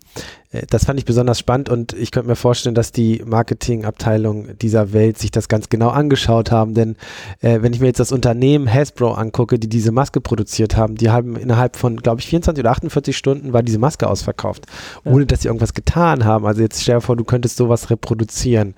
[0.51, 4.93] äh, das fand ich besonders spannend und ich könnte mir vorstellen, dass die Marketingabteilung dieser
[4.93, 6.95] Welt sich das ganz genau angeschaut haben, denn
[7.41, 11.09] äh, wenn ich mir jetzt das Unternehmen Hasbro angucke, die diese Maske produziert haben, die
[11.09, 14.65] haben innerhalb von, glaube ich, 24 oder 48 Stunden war diese Maske ausverkauft,
[15.03, 15.11] ja.
[15.11, 16.45] ohne dass sie irgendwas getan haben.
[16.45, 18.75] Also jetzt stell dir vor, du könntest sowas reproduzieren.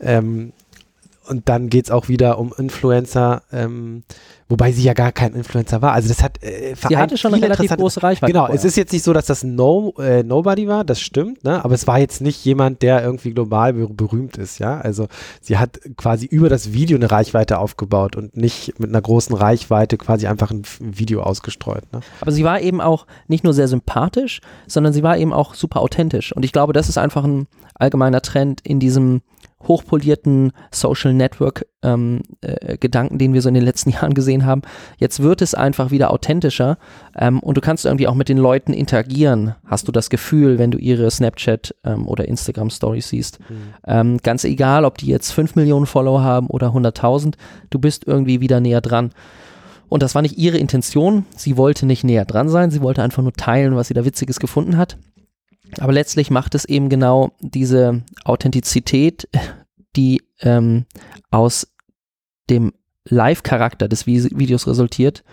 [0.00, 0.52] Ähm,
[1.26, 4.02] und dann geht es auch wieder um Influencer, ähm,
[4.48, 5.92] wobei sie ja gar kein Influencer war.
[5.92, 8.32] Also das hat äh, Sie hatte schon eine relativ große Reichweite.
[8.32, 8.54] Genau, vorher.
[8.54, 11.64] es ist jetzt nicht so, dass das no, äh, Nobody war, das stimmt, ne?
[11.64, 14.80] aber es war jetzt nicht jemand, der irgendwie global ber berühmt ist, ja.
[14.80, 15.08] Also
[15.40, 19.96] sie hat quasi über das Video eine Reichweite aufgebaut und nicht mit einer großen Reichweite
[19.96, 21.84] quasi einfach ein Video ausgestreut.
[21.92, 22.00] Ne?
[22.20, 25.80] Aber sie war eben auch nicht nur sehr sympathisch, sondern sie war eben auch super
[25.80, 26.34] authentisch.
[26.34, 29.22] Und ich glaube, das ist einfach ein allgemeiner Trend in diesem
[29.66, 34.62] hochpolierten Social Network ähm, äh, Gedanken, den wir so in den letzten Jahren gesehen haben.
[34.98, 36.78] Jetzt wird es einfach wieder authentischer
[37.16, 39.54] ähm, und du kannst irgendwie auch mit den Leuten interagieren.
[39.66, 43.38] Hast du das Gefühl, wenn du ihre Snapchat ähm, oder Instagram Stories siehst?
[43.40, 43.54] Mhm.
[43.86, 47.34] Ähm, ganz egal, ob die jetzt 5 Millionen Follower haben oder 100.000,
[47.70, 49.10] du bist irgendwie wieder näher dran.
[49.88, 51.24] Und das war nicht ihre Intention.
[51.36, 52.70] Sie wollte nicht näher dran sein.
[52.70, 54.96] Sie wollte einfach nur teilen, was sie da Witziges gefunden hat.
[55.78, 59.28] Aber letztlich macht es eben genau diese Authentizität,
[59.96, 60.86] die ähm,
[61.30, 61.68] aus
[62.50, 62.72] dem
[63.04, 65.24] Live-Charakter des Videos resultiert,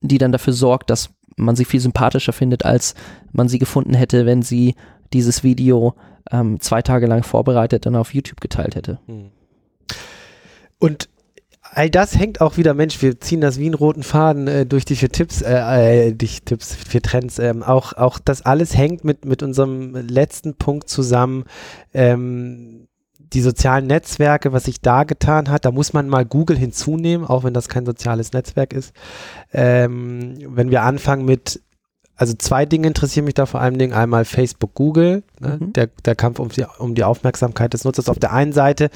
[0.00, 2.94] die dann dafür sorgt, dass man sie viel sympathischer findet, als
[3.32, 4.74] man sie gefunden hätte, wenn sie
[5.12, 5.94] dieses Video
[6.30, 8.98] ähm, zwei Tage lang vorbereitet und auf YouTube geteilt hätte.
[9.06, 9.30] Hm.
[10.78, 11.08] Und
[11.76, 14.86] all das hängt auch wieder, Mensch, wir ziehen das wie einen roten Faden äh, durch
[14.86, 17.38] die vier Tipps, äh, äh, die Tipps, vier Trends.
[17.38, 21.44] Ähm, auch, auch das alles hängt mit, mit unserem letzten Punkt zusammen.
[21.92, 27.26] Ähm, die sozialen Netzwerke, was sich da getan hat, da muss man mal Google hinzunehmen,
[27.26, 28.94] auch wenn das kein soziales Netzwerk ist.
[29.52, 31.60] Ähm, wenn wir anfangen mit
[32.18, 33.92] also zwei Dinge interessieren mich da vor allen Dingen.
[33.92, 35.58] Einmal Facebook, Google, ne?
[35.60, 35.72] mhm.
[35.74, 38.88] der, der Kampf um die, um die Aufmerksamkeit des Nutzers auf der einen Seite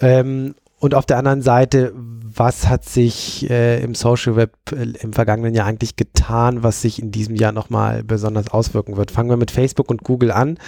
[0.00, 5.14] ähm, und auf der anderen Seite, was hat sich äh, im Social Web äh, im
[5.14, 9.10] vergangenen Jahr eigentlich getan, was sich in diesem Jahr nochmal besonders auswirken wird?
[9.10, 10.58] Fangen wir mit Facebook und Google an.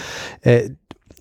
[0.40, 0.70] Äh,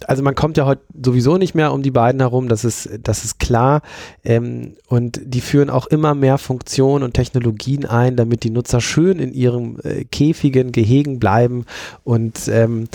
[0.07, 3.25] also man kommt ja heute sowieso nicht mehr um die beiden herum, das ist, das
[3.25, 3.81] ist klar.
[4.23, 9.19] Ähm, und die führen auch immer mehr Funktionen und Technologien ein, damit die Nutzer schön
[9.19, 11.65] in ihrem äh, käfigen Gehegen bleiben.
[12.05, 12.87] Und ähm,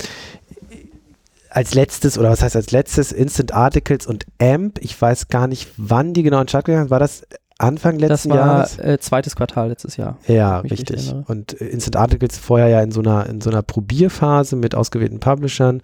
[1.51, 4.79] als letztes, oder was heißt als letztes, Instant Articles und AMP.
[4.81, 6.91] Ich weiß gar nicht, wann die genau in Start gegangen sind.
[6.91, 7.23] War das
[7.57, 8.77] Anfang letzten Jahres?
[8.77, 10.17] Das war äh, zweites Quartal letztes Jahr.
[10.27, 11.13] Ja, richtig.
[11.27, 15.19] Und äh, Instant Articles vorher ja in so einer, in so einer Probierphase mit ausgewählten
[15.19, 15.81] Publishern.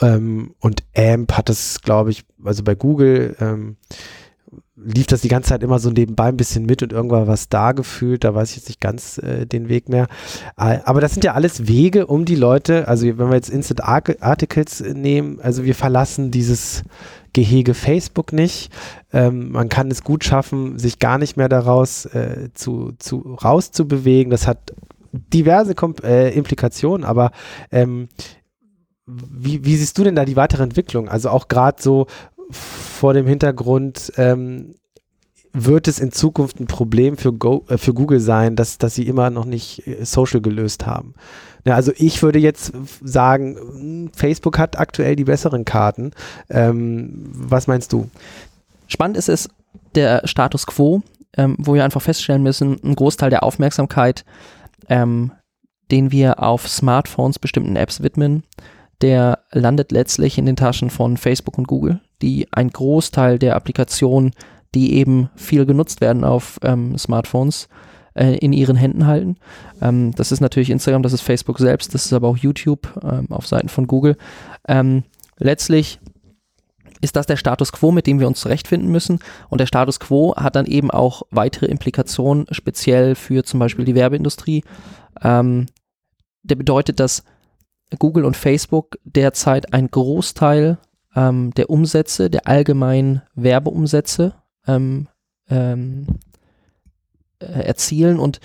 [0.00, 3.76] Ähm, und AMP hat es, glaube ich, also bei Google ähm,
[4.84, 7.72] lief das die ganze Zeit immer so nebenbei ein bisschen mit und irgendwann was da
[7.72, 10.06] gefühlt, da weiß ich jetzt nicht ganz äh, den Weg mehr.
[10.56, 13.82] Äh, aber das sind ja alles Wege, um die Leute, also wenn wir jetzt Instant
[13.82, 16.84] Articles nehmen, also wir verlassen dieses
[17.32, 18.72] Gehege Facebook nicht.
[19.12, 24.30] Ähm, man kann es gut schaffen, sich gar nicht mehr daraus äh, zu, zu rauszubewegen.
[24.30, 24.74] Das hat
[25.12, 27.30] diverse Kom äh, Implikationen, aber
[27.70, 28.08] ähm,
[29.06, 31.08] wie, wie siehst du denn da die weitere Entwicklung?
[31.08, 32.06] Also auch gerade so
[32.50, 34.74] vor dem Hintergrund, ähm,
[35.52, 39.06] wird es in Zukunft ein Problem für, Go, äh, für Google sein, dass, dass sie
[39.06, 41.14] immer noch nicht äh, Social gelöst haben.
[41.64, 46.12] Ja, also ich würde jetzt sagen, hm, Facebook hat aktuell die besseren Karten.
[46.48, 48.08] Ähm, was meinst du?
[48.86, 49.48] Spannend ist es
[49.94, 51.02] der Status quo,
[51.36, 54.24] ähm, wo wir einfach feststellen müssen, ein Großteil der Aufmerksamkeit,
[54.88, 55.32] ähm,
[55.90, 58.44] den wir auf Smartphones bestimmten Apps widmen,
[59.00, 64.32] der landet letztlich in den Taschen von Facebook und Google, die ein Großteil der Applikationen,
[64.74, 67.68] die eben viel genutzt werden auf ähm, Smartphones,
[68.14, 69.36] äh, in ihren Händen halten.
[69.80, 73.26] Ähm, das ist natürlich Instagram, das ist Facebook selbst, das ist aber auch YouTube ähm,
[73.30, 74.16] auf Seiten von Google.
[74.66, 75.04] Ähm,
[75.38, 76.00] letztlich
[77.00, 79.20] ist das der Status quo, mit dem wir uns zurechtfinden müssen.
[79.48, 83.94] Und der Status quo hat dann eben auch weitere Implikationen, speziell für zum Beispiel die
[83.94, 84.64] Werbeindustrie.
[85.22, 85.66] Ähm,
[86.42, 87.22] der bedeutet, dass
[87.98, 90.78] Google und Facebook derzeit einen Großteil
[91.14, 94.34] ähm, der Umsätze, der allgemeinen Werbeumsätze
[94.66, 95.08] ähm,
[95.48, 96.06] ähm,
[97.38, 98.40] äh, erzielen und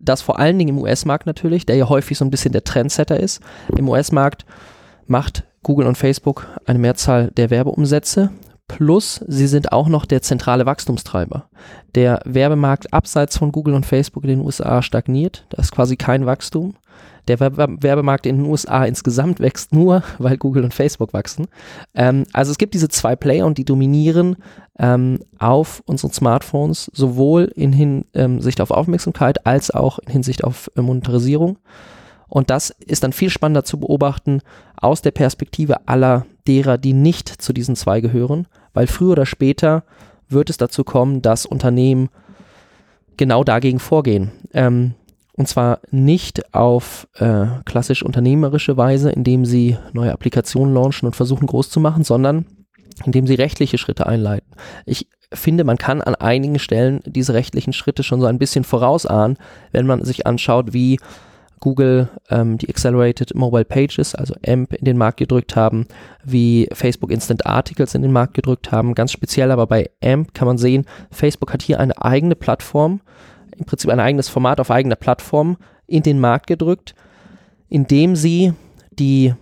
[0.00, 3.18] das vor allen Dingen im US-Markt natürlich, der ja häufig so ein bisschen der Trendsetter
[3.18, 3.40] ist.
[3.76, 4.46] Im US-Markt
[5.06, 8.30] macht Google und Facebook eine Mehrzahl der Werbeumsätze.
[8.68, 11.48] Plus, sie sind auch noch der zentrale Wachstumstreiber.
[11.94, 15.46] Der Werbemarkt abseits von Google und Facebook in den USA stagniert.
[15.48, 16.74] Da ist quasi kein Wachstum.
[17.28, 21.46] Der Werbemarkt in den USA insgesamt wächst nur, weil Google und Facebook wachsen.
[21.94, 24.36] Ähm, also es gibt diese zwei Player und die dominieren
[24.78, 30.70] ähm, auf unseren Smartphones, sowohl in Hinsicht ähm, auf Aufmerksamkeit als auch in Hinsicht auf
[30.76, 31.58] äh, Monetarisierung.
[32.28, 34.42] Und das ist dann viel spannender zu beobachten
[34.76, 39.84] aus der Perspektive aller derer, die nicht zu diesen zwei gehören, weil früher oder später
[40.28, 42.10] wird es dazu kommen, dass Unternehmen
[43.16, 44.30] genau dagegen vorgehen.
[44.52, 44.94] Ähm,
[45.38, 51.46] und zwar nicht auf äh, klassisch unternehmerische Weise, indem sie neue Applikationen launchen und versuchen
[51.46, 52.44] groß zu machen, sondern
[53.06, 54.50] indem sie rechtliche Schritte einleiten.
[54.84, 59.38] Ich finde, man kann an einigen Stellen diese rechtlichen Schritte schon so ein bisschen vorausahnen,
[59.70, 60.98] wenn man sich anschaut, wie
[61.60, 65.86] Google ähm, die Accelerated Mobile Pages, also AMP, in den Markt gedrückt haben,
[66.24, 68.96] wie Facebook Instant Articles in den Markt gedrückt haben.
[68.96, 73.00] Ganz speziell aber bei AMP kann man sehen, Facebook hat hier eine eigene Plattform,
[73.58, 76.94] im Prinzip ein eigenes Format auf eigener Plattform in den Markt gedrückt,
[77.68, 78.52] indem sie
[78.90, 79.34] die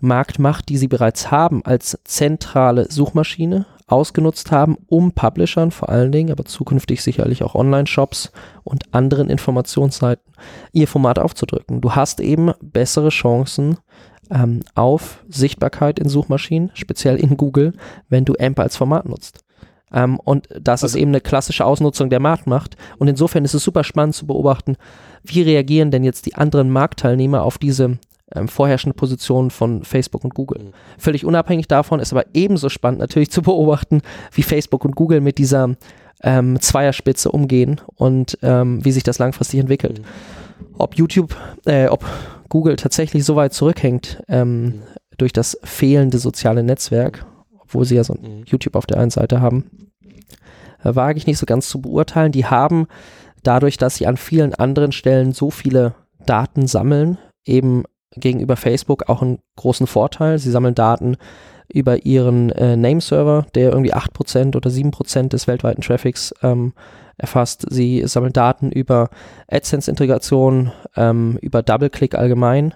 [0.00, 6.30] Marktmacht, die sie bereits haben, als zentrale Suchmaschine ausgenutzt haben, um Publishern vor allen Dingen,
[6.30, 8.30] aber zukünftig sicherlich auch Online-Shops
[8.62, 10.32] und anderen Informationsseiten
[10.72, 11.80] ihr Format aufzudrücken.
[11.80, 13.78] Du hast eben bessere Chancen
[14.30, 17.74] ähm, auf Sichtbarkeit in Suchmaschinen, speziell in Google,
[18.08, 19.40] wenn du AMP als Format nutzt.
[19.92, 22.76] Ähm, und das also, ist eben eine klassische Ausnutzung der Marktmacht.
[22.98, 24.76] Und insofern ist es super spannend zu beobachten,
[25.24, 27.98] wie reagieren denn jetzt die anderen Marktteilnehmer auf diese
[28.34, 30.62] ähm, vorherrschende Position von Facebook und Google.
[30.62, 30.72] Mhm.
[30.98, 35.38] Völlig unabhängig davon ist aber ebenso spannend natürlich zu beobachten, wie Facebook und Google mit
[35.38, 35.74] dieser
[36.22, 40.00] ähm, Zweierspitze umgehen und ähm, wie sich das langfristig entwickelt.
[40.00, 40.04] Mhm.
[40.78, 41.34] Ob YouTube,
[41.66, 42.04] äh, ob
[42.48, 44.82] Google tatsächlich so weit zurückhängt ähm, mhm.
[45.18, 47.24] durch das fehlende soziale Netzwerk,
[47.70, 48.44] obwohl sie ja so ein mhm.
[48.46, 49.70] YouTube auf der einen Seite haben,
[50.82, 52.32] äh, wage ich nicht so ganz zu beurteilen.
[52.32, 52.86] Die haben
[53.42, 55.94] dadurch, dass sie an vielen anderen Stellen so viele
[56.26, 57.84] Daten sammeln, eben
[58.16, 60.38] gegenüber Facebook auch einen großen Vorteil.
[60.38, 61.16] Sie sammeln Daten
[61.72, 66.72] über ihren äh, Name-Server, der irgendwie 8% oder 7% des weltweiten Traffics ähm,
[67.16, 67.66] erfasst.
[67.70, 69.10] Sie sammeln Daten über
[69.48, 72.74] AdSense-Integration, ähm, über DoubleClick allgemein.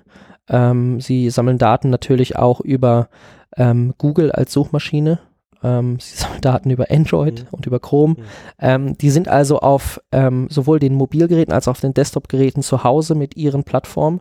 [0.48, 3.08] Ähm, sie sammeln Daten natürlich auch über
[3.56, 5.20] ähm, Google als Suchmaschine.
[5.62, 7.48] Ähm, sie sammeln Daten über Android mhm.
[7.50, 8.14] und über Chrome.
[8.14, 8.24] Mhm.
[8.58, 12.84] Ähm, die sind also auf ähm, sowohl den Mobilgeräten als auch auf den Desktop-Geräten zu
[12.84, 14.20] Hause mit ihren Plattformen.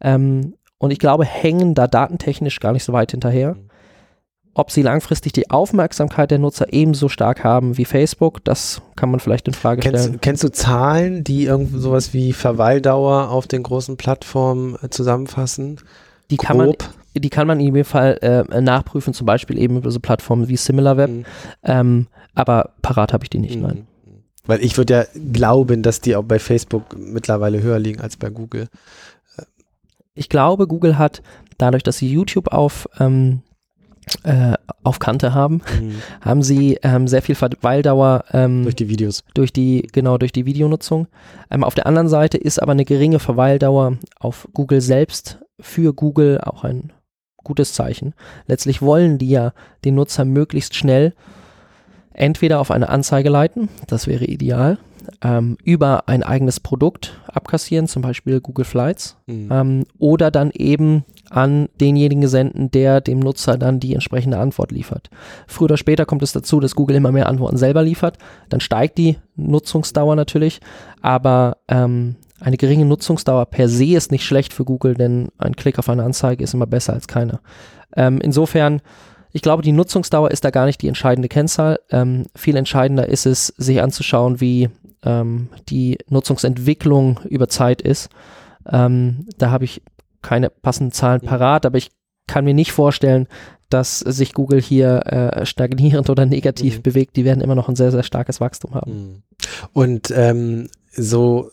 [0.00, 3.54] Ähm, und ich glaube, hängen da datentechnisch gar nicht so weit hinterher.
[3.54, 3.68] Mhm.
[4.56, 9.18] Ob sie langfristig die Aufmerksamkeit der Nutzer ebenso stark haben wie Facebook, das kann man
[9.18, 10.20] vielleicht in Frage kennst, stellen.
[10.20, 15.80] Kennst du Zahlen, die irgendwie sowas wie Verweildauer auf den großen Plattformen äh, zusammenfassen?
[16.30, 16.74] Die kann man
[17.16, 20.56] die kann man in jedem Fall äh, nachprüfen, zum Beispiel eben über so Plattformen wie
[20.56, 21.10] SimilarWeb.
[21.10, 21.24] Mhm.
[21.62, 23.62] Ähm, aber parat habe ich die nicht, mhm.
[23.62, 23.86] nein.
[24.46, 28.30] Weil ich würde ja glauben, dass die auch bei Facebook mittlerweile höher liegen als bei
[28.30, 28.68] Google.
[30.14, 31.22] Ich glaube, Google hat
[31.56, 33.42] dadurch, dass sie YouTube auf ähm,
[34.22, 35.94] äh, auf Kante haben, mhm.
[36.20, 39.24] haben sie ähm, sehr viel Verweildauer ähm, durch die Videos.
[39.34, 41.08] Durch die, genau, durch die Videonutzung.
[41.50, 46.40] Ähm, auf der anderen Seite ist aber eine geringe Verweildauer auf Google selbst für Google
[46.40, 46.92] auch ein
[47.42, 48.14] gutes Zeichen.
[48.46, 49.52] Letztlich wollen die ja
[49.84, 51.14] den Nutzer möglichst schnell
[52.14, 54.78] entweder auf eine Anzeige leiten, das wäre ideal,
[55.22, 59.48] ähm, über ein eigenes Produkt abkassieren, zum Beispiel Google Flights, mhm.
[59.50, 65.10] ähm, oder dann eben an denjenigen senden, der dem Nutzer dann die entsprechende Antwort liefert.
[65.48, 68.18] Früher oder später kommt es dazu, dass Google immer mehr Antworten selber liefert.
[68.50, 70.60] Dann steigt die Nutzungsdauer natürlich,
[71.02, 75.78] aber ähm, eine geringe Nutzungsdauer per se ist nicht schlecht für Google, denn ein Klick
[75.78, 77.40] auf eine Anzeige ist immer besser als keiner.
[77.96, 78.80] Ähm, insofern,
[79.32, 81.80] ich glaube, die Nutzungsdauer ist da gar nicht die entscheidende Kennzahl.
[81.90, 84.68] Ähm, viel entscheidender ist es, sich anzuschauen, wie
[85.02, 88.08] ähm, die Nutzungsentwicklung über Zeit ist.
[88.70, 89.82] Ähm, da habe ich
[90.24, 91.90] keine passenden Zahlen parat, aber ich
[92.26, 93.28] kann mir nicht vorstellen,
[93.70, 96.82] dass sich Google hier äh, stagnierend oder negativ mhm.
[96.82, 97.16] bewegt.
[97.16, 98.92] Die werden immer noch ein sehr, sehr starkes Wachstum haben.
[98.92, 99.22] Mhm.
[99.72, 101.50] Und ähm, so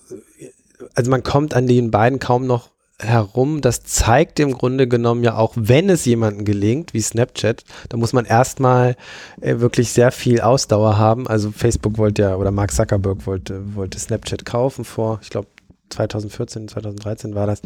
[0.96, 2.70] also man kommt an den beiden kaum noch
[3.00, 3.62] herum.
[3.62, 8.14] Das zeigt im Grunde genommen ja auch, wenn es jemandem gelingt, wie Snapchat, da muss
[8.14, 8.96] man erstmal
[9.42, 11.28] äh, wirklich sehr viel Ausdauer haben.
[11.28, 15.48] Also Facebook wollte ja, oder Mark Zuckerberg wollte, wollte Snapchat kaufen vor, ich glaube,
[15.92, 17.62] 2014, 2013 war das,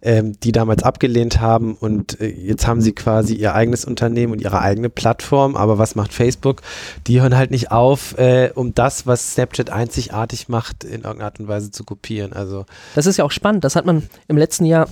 [0.00, 4.40] ähm, die damals abgelehnt haben und äh, jetzt haben sie quasi ihr eigenes Unternehmen und
[4.40, 5.56] ihre eigene Plattform.
[5.56, 6.62] Aber was macht Facebook?
[7.06, 11.40] Die hören halt nicht auf, äh, um das, was Snapchat einzigartig macht, in irgendeiner Art
[11.40, 12.32] und Weise zu kopieren.
[12.32, 13.64] Also das ist ja auch spannend.
[13.64, 14.88] Das hat man im letzten Jahr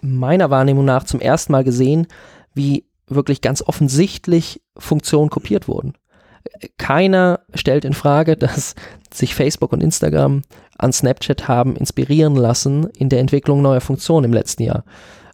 [0.00, 2.06] meiner Wahrnehmung nach zum ersten Mal gesehen,
[2.54, 5.94] wie wirklich ganz offensichtlich Funktionen kopiert wurden.
[6.78, 8.74] Keiner stellt in Frage, dass
[9.12, 10.42] sich Facebook und Instagram
[10.78, 14.84] an Snapchat haben inspirieren lassen in der Entwicklung neuer Funktionen im letzten Jahr.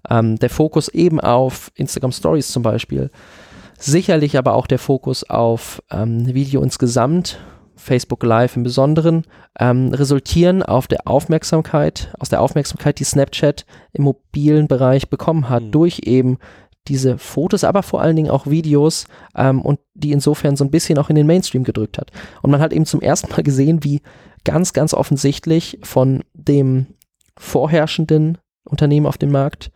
[0.08, 3.10] Ähm, der Fokus eben auf Instagram Stories zum Beispiel.
[3.78, 7.38] Sicherlich aber auch der Fokus auf ähm, Video insgesamt,
[7.76, 9.24] Facebook Live im Besonderen,
[9.58, 15.64] ähm, resultieren auf der Aufmerksamkeit, aus der Aufmerksamkeit, die Snapchat im mobilen Bereich bekommen hat,
[15.64, 15.70] mhm.
[15.72, 16.38] durch eben
[16.88, 20.98] diese Fotos, aber vor allen Dingen auch Videos ähm, und die insofern so ein bisschen
[20.98, 22.10] auch in den Mainstream gedrückt hat.
[22.42, 24.02] Und man hat eben zum ersten Mal gesehen, wie
[24.44, 26.86] ganz, ganz offensichtlich von dem
[27.38, 29.70] vorherrschenden Unternehmen auf dem Markt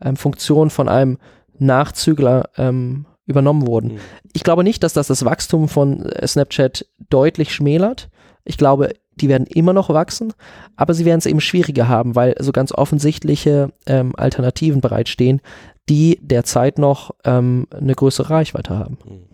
[0.00, 1.18] ähm, Funktionen von einem
[1.58, 3.94] Nachzügler ähm, übernommen wurden.
[3.94, 3.98] Mhm.
[4.32, 8.08] Ich glaube nicht, dass das das Wachstum von äh, Snapchat deutlich schmälert.
[8.44, 10.32] Ich glaube, die werden immer noch wachsen,
[10.76, 15.40] aber sie werden es eben schwieriger haben, weil so ganz offensichtliche ähm, Alternativen bereitstehen,
[15.88, 18.98] die derzeit noch ähm, eine größere Reichweite haben.
[19.04, 19.32] Mhm.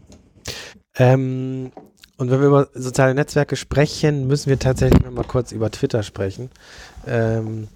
[0.96, 1.72] Ähm,
[2.16, 6.02] und wenn wir über soziale Netzwerke sprechen, müssen wir tatsächlich noch mal kurz über Twitter
[6.02, 6.50] sprechen.
[7.06, 7.68] Ähm,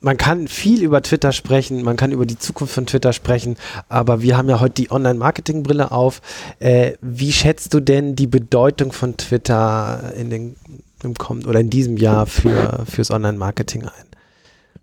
[0.00, 3.56] man kann viel über Twitter sprechen, man kann über die Zukunft von Twitter sprechen,
[3.88, 6.22] aber wir haben ja heute die Online-Marketing-Brille auf.
[6.60, 10.56] Äh, wie schätzt du denn die Bedeutung von Twitter in den,
[11.02, 14.07] im kommenden oder in diesem Jahr für, fürs Online-Marketing ein?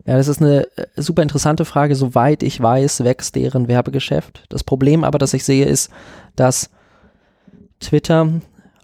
[0.06, 1.96] Ja, das ist eine äh, super interessante Frage.
[1.96, 4.46] Soweit ich weiß, wächst deren Werbegeschäft.
[4.50, 5.90] Das Problem aber, das ich sehe, ist,
[6.36, 6.70] dass
[7.80, 8.30] Twitter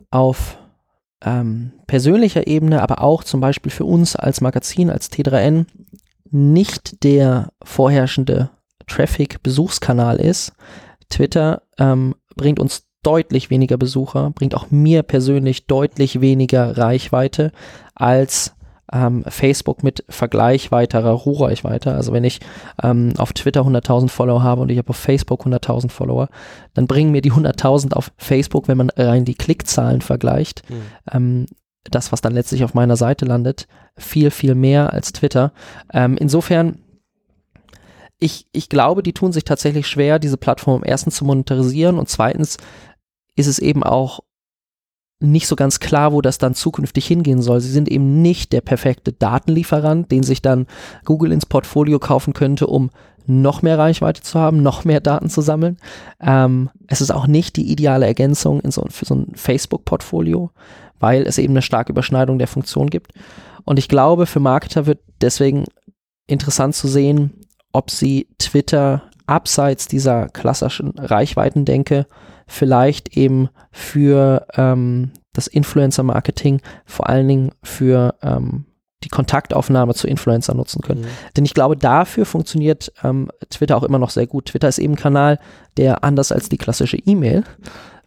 [0.10, 0.58] auf
[1.24, 5.66] ähm, persönlicher Ebene, aber auch zum Beispiel für uns als Magazin, als T3N,
[6.32, 8.50] nicht der vorherrschende
[8.88, 10.54] Traffic-Besuchskanal ist.
[11.10, 17.52] Twitter ähm, bringt uns deutlich weniger Besucher, bringt auch mir persönlich deutlich weniger Reichweite
[17.96, 18.56] als
[18.92, 21.94] ähm, Facebook mit Vergleich weiterer Ruhreichweite.
[21.94, 22.40] Also wenn ich
[22.84, 26.30] ähm, auf Twitter 100.000 Follower habe und ich habe auf Facebook 100.000 Follower,
[26.74, 30.76] dann bringen mir die 100.000 auf Facebook, wenn man rein die Klickzahlen vergleicht, mhm.
[31.12, 31.46] ähm,
[31.90, 33.68] das, was dann letztlich auf meiner Seite landet,
[33.98, 35.52] viel, viel mehr als Twitter.
[35.94, 36.78] Ähm, insofern
[38.24, 42.58] ich, ich glaube, die tun sich tatsächlich schwer, diese Plattform erstens zu monetarisieren und zweitens
[43.36, 44.20] ist es eben auch
[45.22, 47.62] nicht so ganz klar, wo das dann zukünftig hingehen soll.
[47.62, 50.68] Sie sind eben nicht der perfekte Datenlieferant, den sich dann
[51.06, 52.90] Google ins Portfolio kaufen könnte, um
[53.28, 55.78] noch mehr Reichweite zu haben, noch mehr Daten zu sammeln.
[56.20, 60.52] Ähm, es ist auch nicht die ideale Ergänzung so, für so ein Facebook-Portfolio,
[61.00, 63.14] weil es eben eine starke Überschneidung der Funktion gibt.
[63.64, 65.66] Und ich glaube, für Marketer wird deswegen
[66.28, 67.32] interessant zu sehen,
[67.72, 72.08] ob sie Twitter abseits dieser klassischen Reichweitendenke
[72.52, 78.66] vielleicht eben für ähm, das Influencer-Marketing, vor allen Dingen für ähm,
[79.06, 81.02] die Kontaktaufnahme zu Influencer nutzen können.
[81.02, 81.08] Mhm.
[81.38, 84.48] Denn ich glaube, dafür funktioniert ähm, Twitter auch immer noch sehr gut.
[84.48, 85.40] Twitter ist eben ein Kanal,
[85.78, 87.46] der anders als die klassische E-Mail,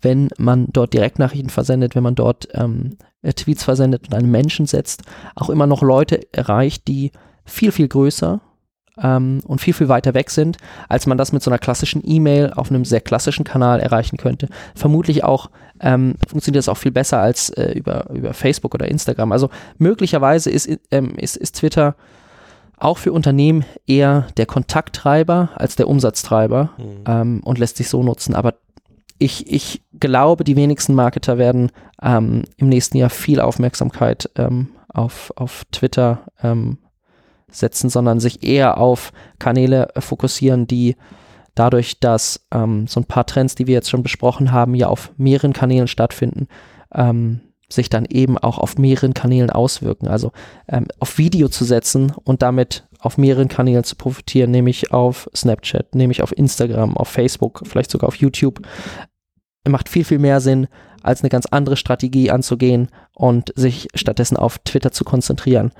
[0.02, 5.04] wenn man dort Direktnachrichten versendet, wenn man dort ähm, Tweets versendet und einen Menschen setzt,
[5.34, 7.12] auch immer noch Leute erreicht, die
[7.46, 8.42] viel, viel größer
[9.02, 12.52] ähm, und viel, viel weiter weg sind, als man das mit so einer klassischen E-Mail
[12.54, 14.48] auf einem sehr klassischen Kanal erreichen könnte.
[14.74, 19.32] Vermutlich auch ähm, funktioniert das auch viel besser als äh, über, über Facebook oder Instagram.
[19.32, 21.96] Also möglicherweise ist, ähm, ist, ist Twitter
[22.78, 27.04] auch für Unternehmen eher der Kontakttreiber als der Umsatztreiber mhm.
[27.06, 28.34] ähm, und lässt sich so nutzen.
[28.34, 28.54] Aber
[29.18, 31.70] ich, ich glaube, die wenigsten Marketer werden
[32.02, 36.78] ähm, im nächsten Jahr viel Aufmerksamkeit ähm, auf, auf Twitter ähm,
[37.54, 40.96] setzen, sondern sich eher auf Kanäle äh, fokussieren, die
[41.54, 45.12] dadurch, dass ähm, so ein paar Trends, die wir jetzt schon besprochen haben, ja auf
[45.16, 46.48] mehreren Kanälen stattfinden,
[46.92, 50.08] ähm, sich dann eben auch auf mehreren Kanälen auswirken.
[50.08, 50.32] Also
[50.68, 55.94] ähm, auf Video zu setzen und damit auf mehreren Kanälen zu profitieren, nämlich auf Snapchat,
[55.94, 58.60] nämlich auf Instagram, auf Facebook, vielleicht sogar auf YouTube,
[59.66, 60.68] macht viel, viel mehr Sinn,
[61.02, 65.72] als eine ganz andere Strategie anzugehen und sich stattdessen auf Twitter zu konzentrieren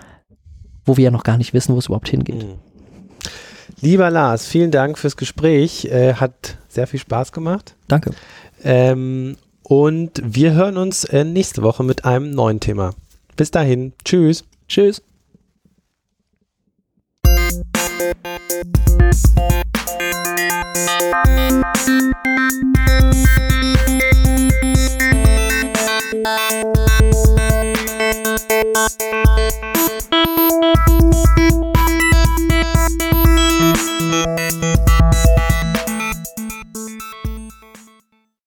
[0.85, 2.45] wo wir ja noch gar nicht wissen, wo es überhaupt hingeht.
[2.45, 2.55] Mhm.
[3.81, 5.87] Lieber Lars, vielen Dank fürs Gespräch.
[5.87, 7.75] Äh, hat sehr viel Spaß gemacht.
[7.89, 8.13] Danke.
[8.63, 12.95] Ähm, und wir hören uns äh, nächste Woche mit einem neuen Thema.
[13.37, 13.93] Bis dahin.
[14.05, 14.45] Tschüss.
[14.69, 15.03] Tschüss.
[28.97, 29.39] Thank
[30.77, 31.14] Thank you.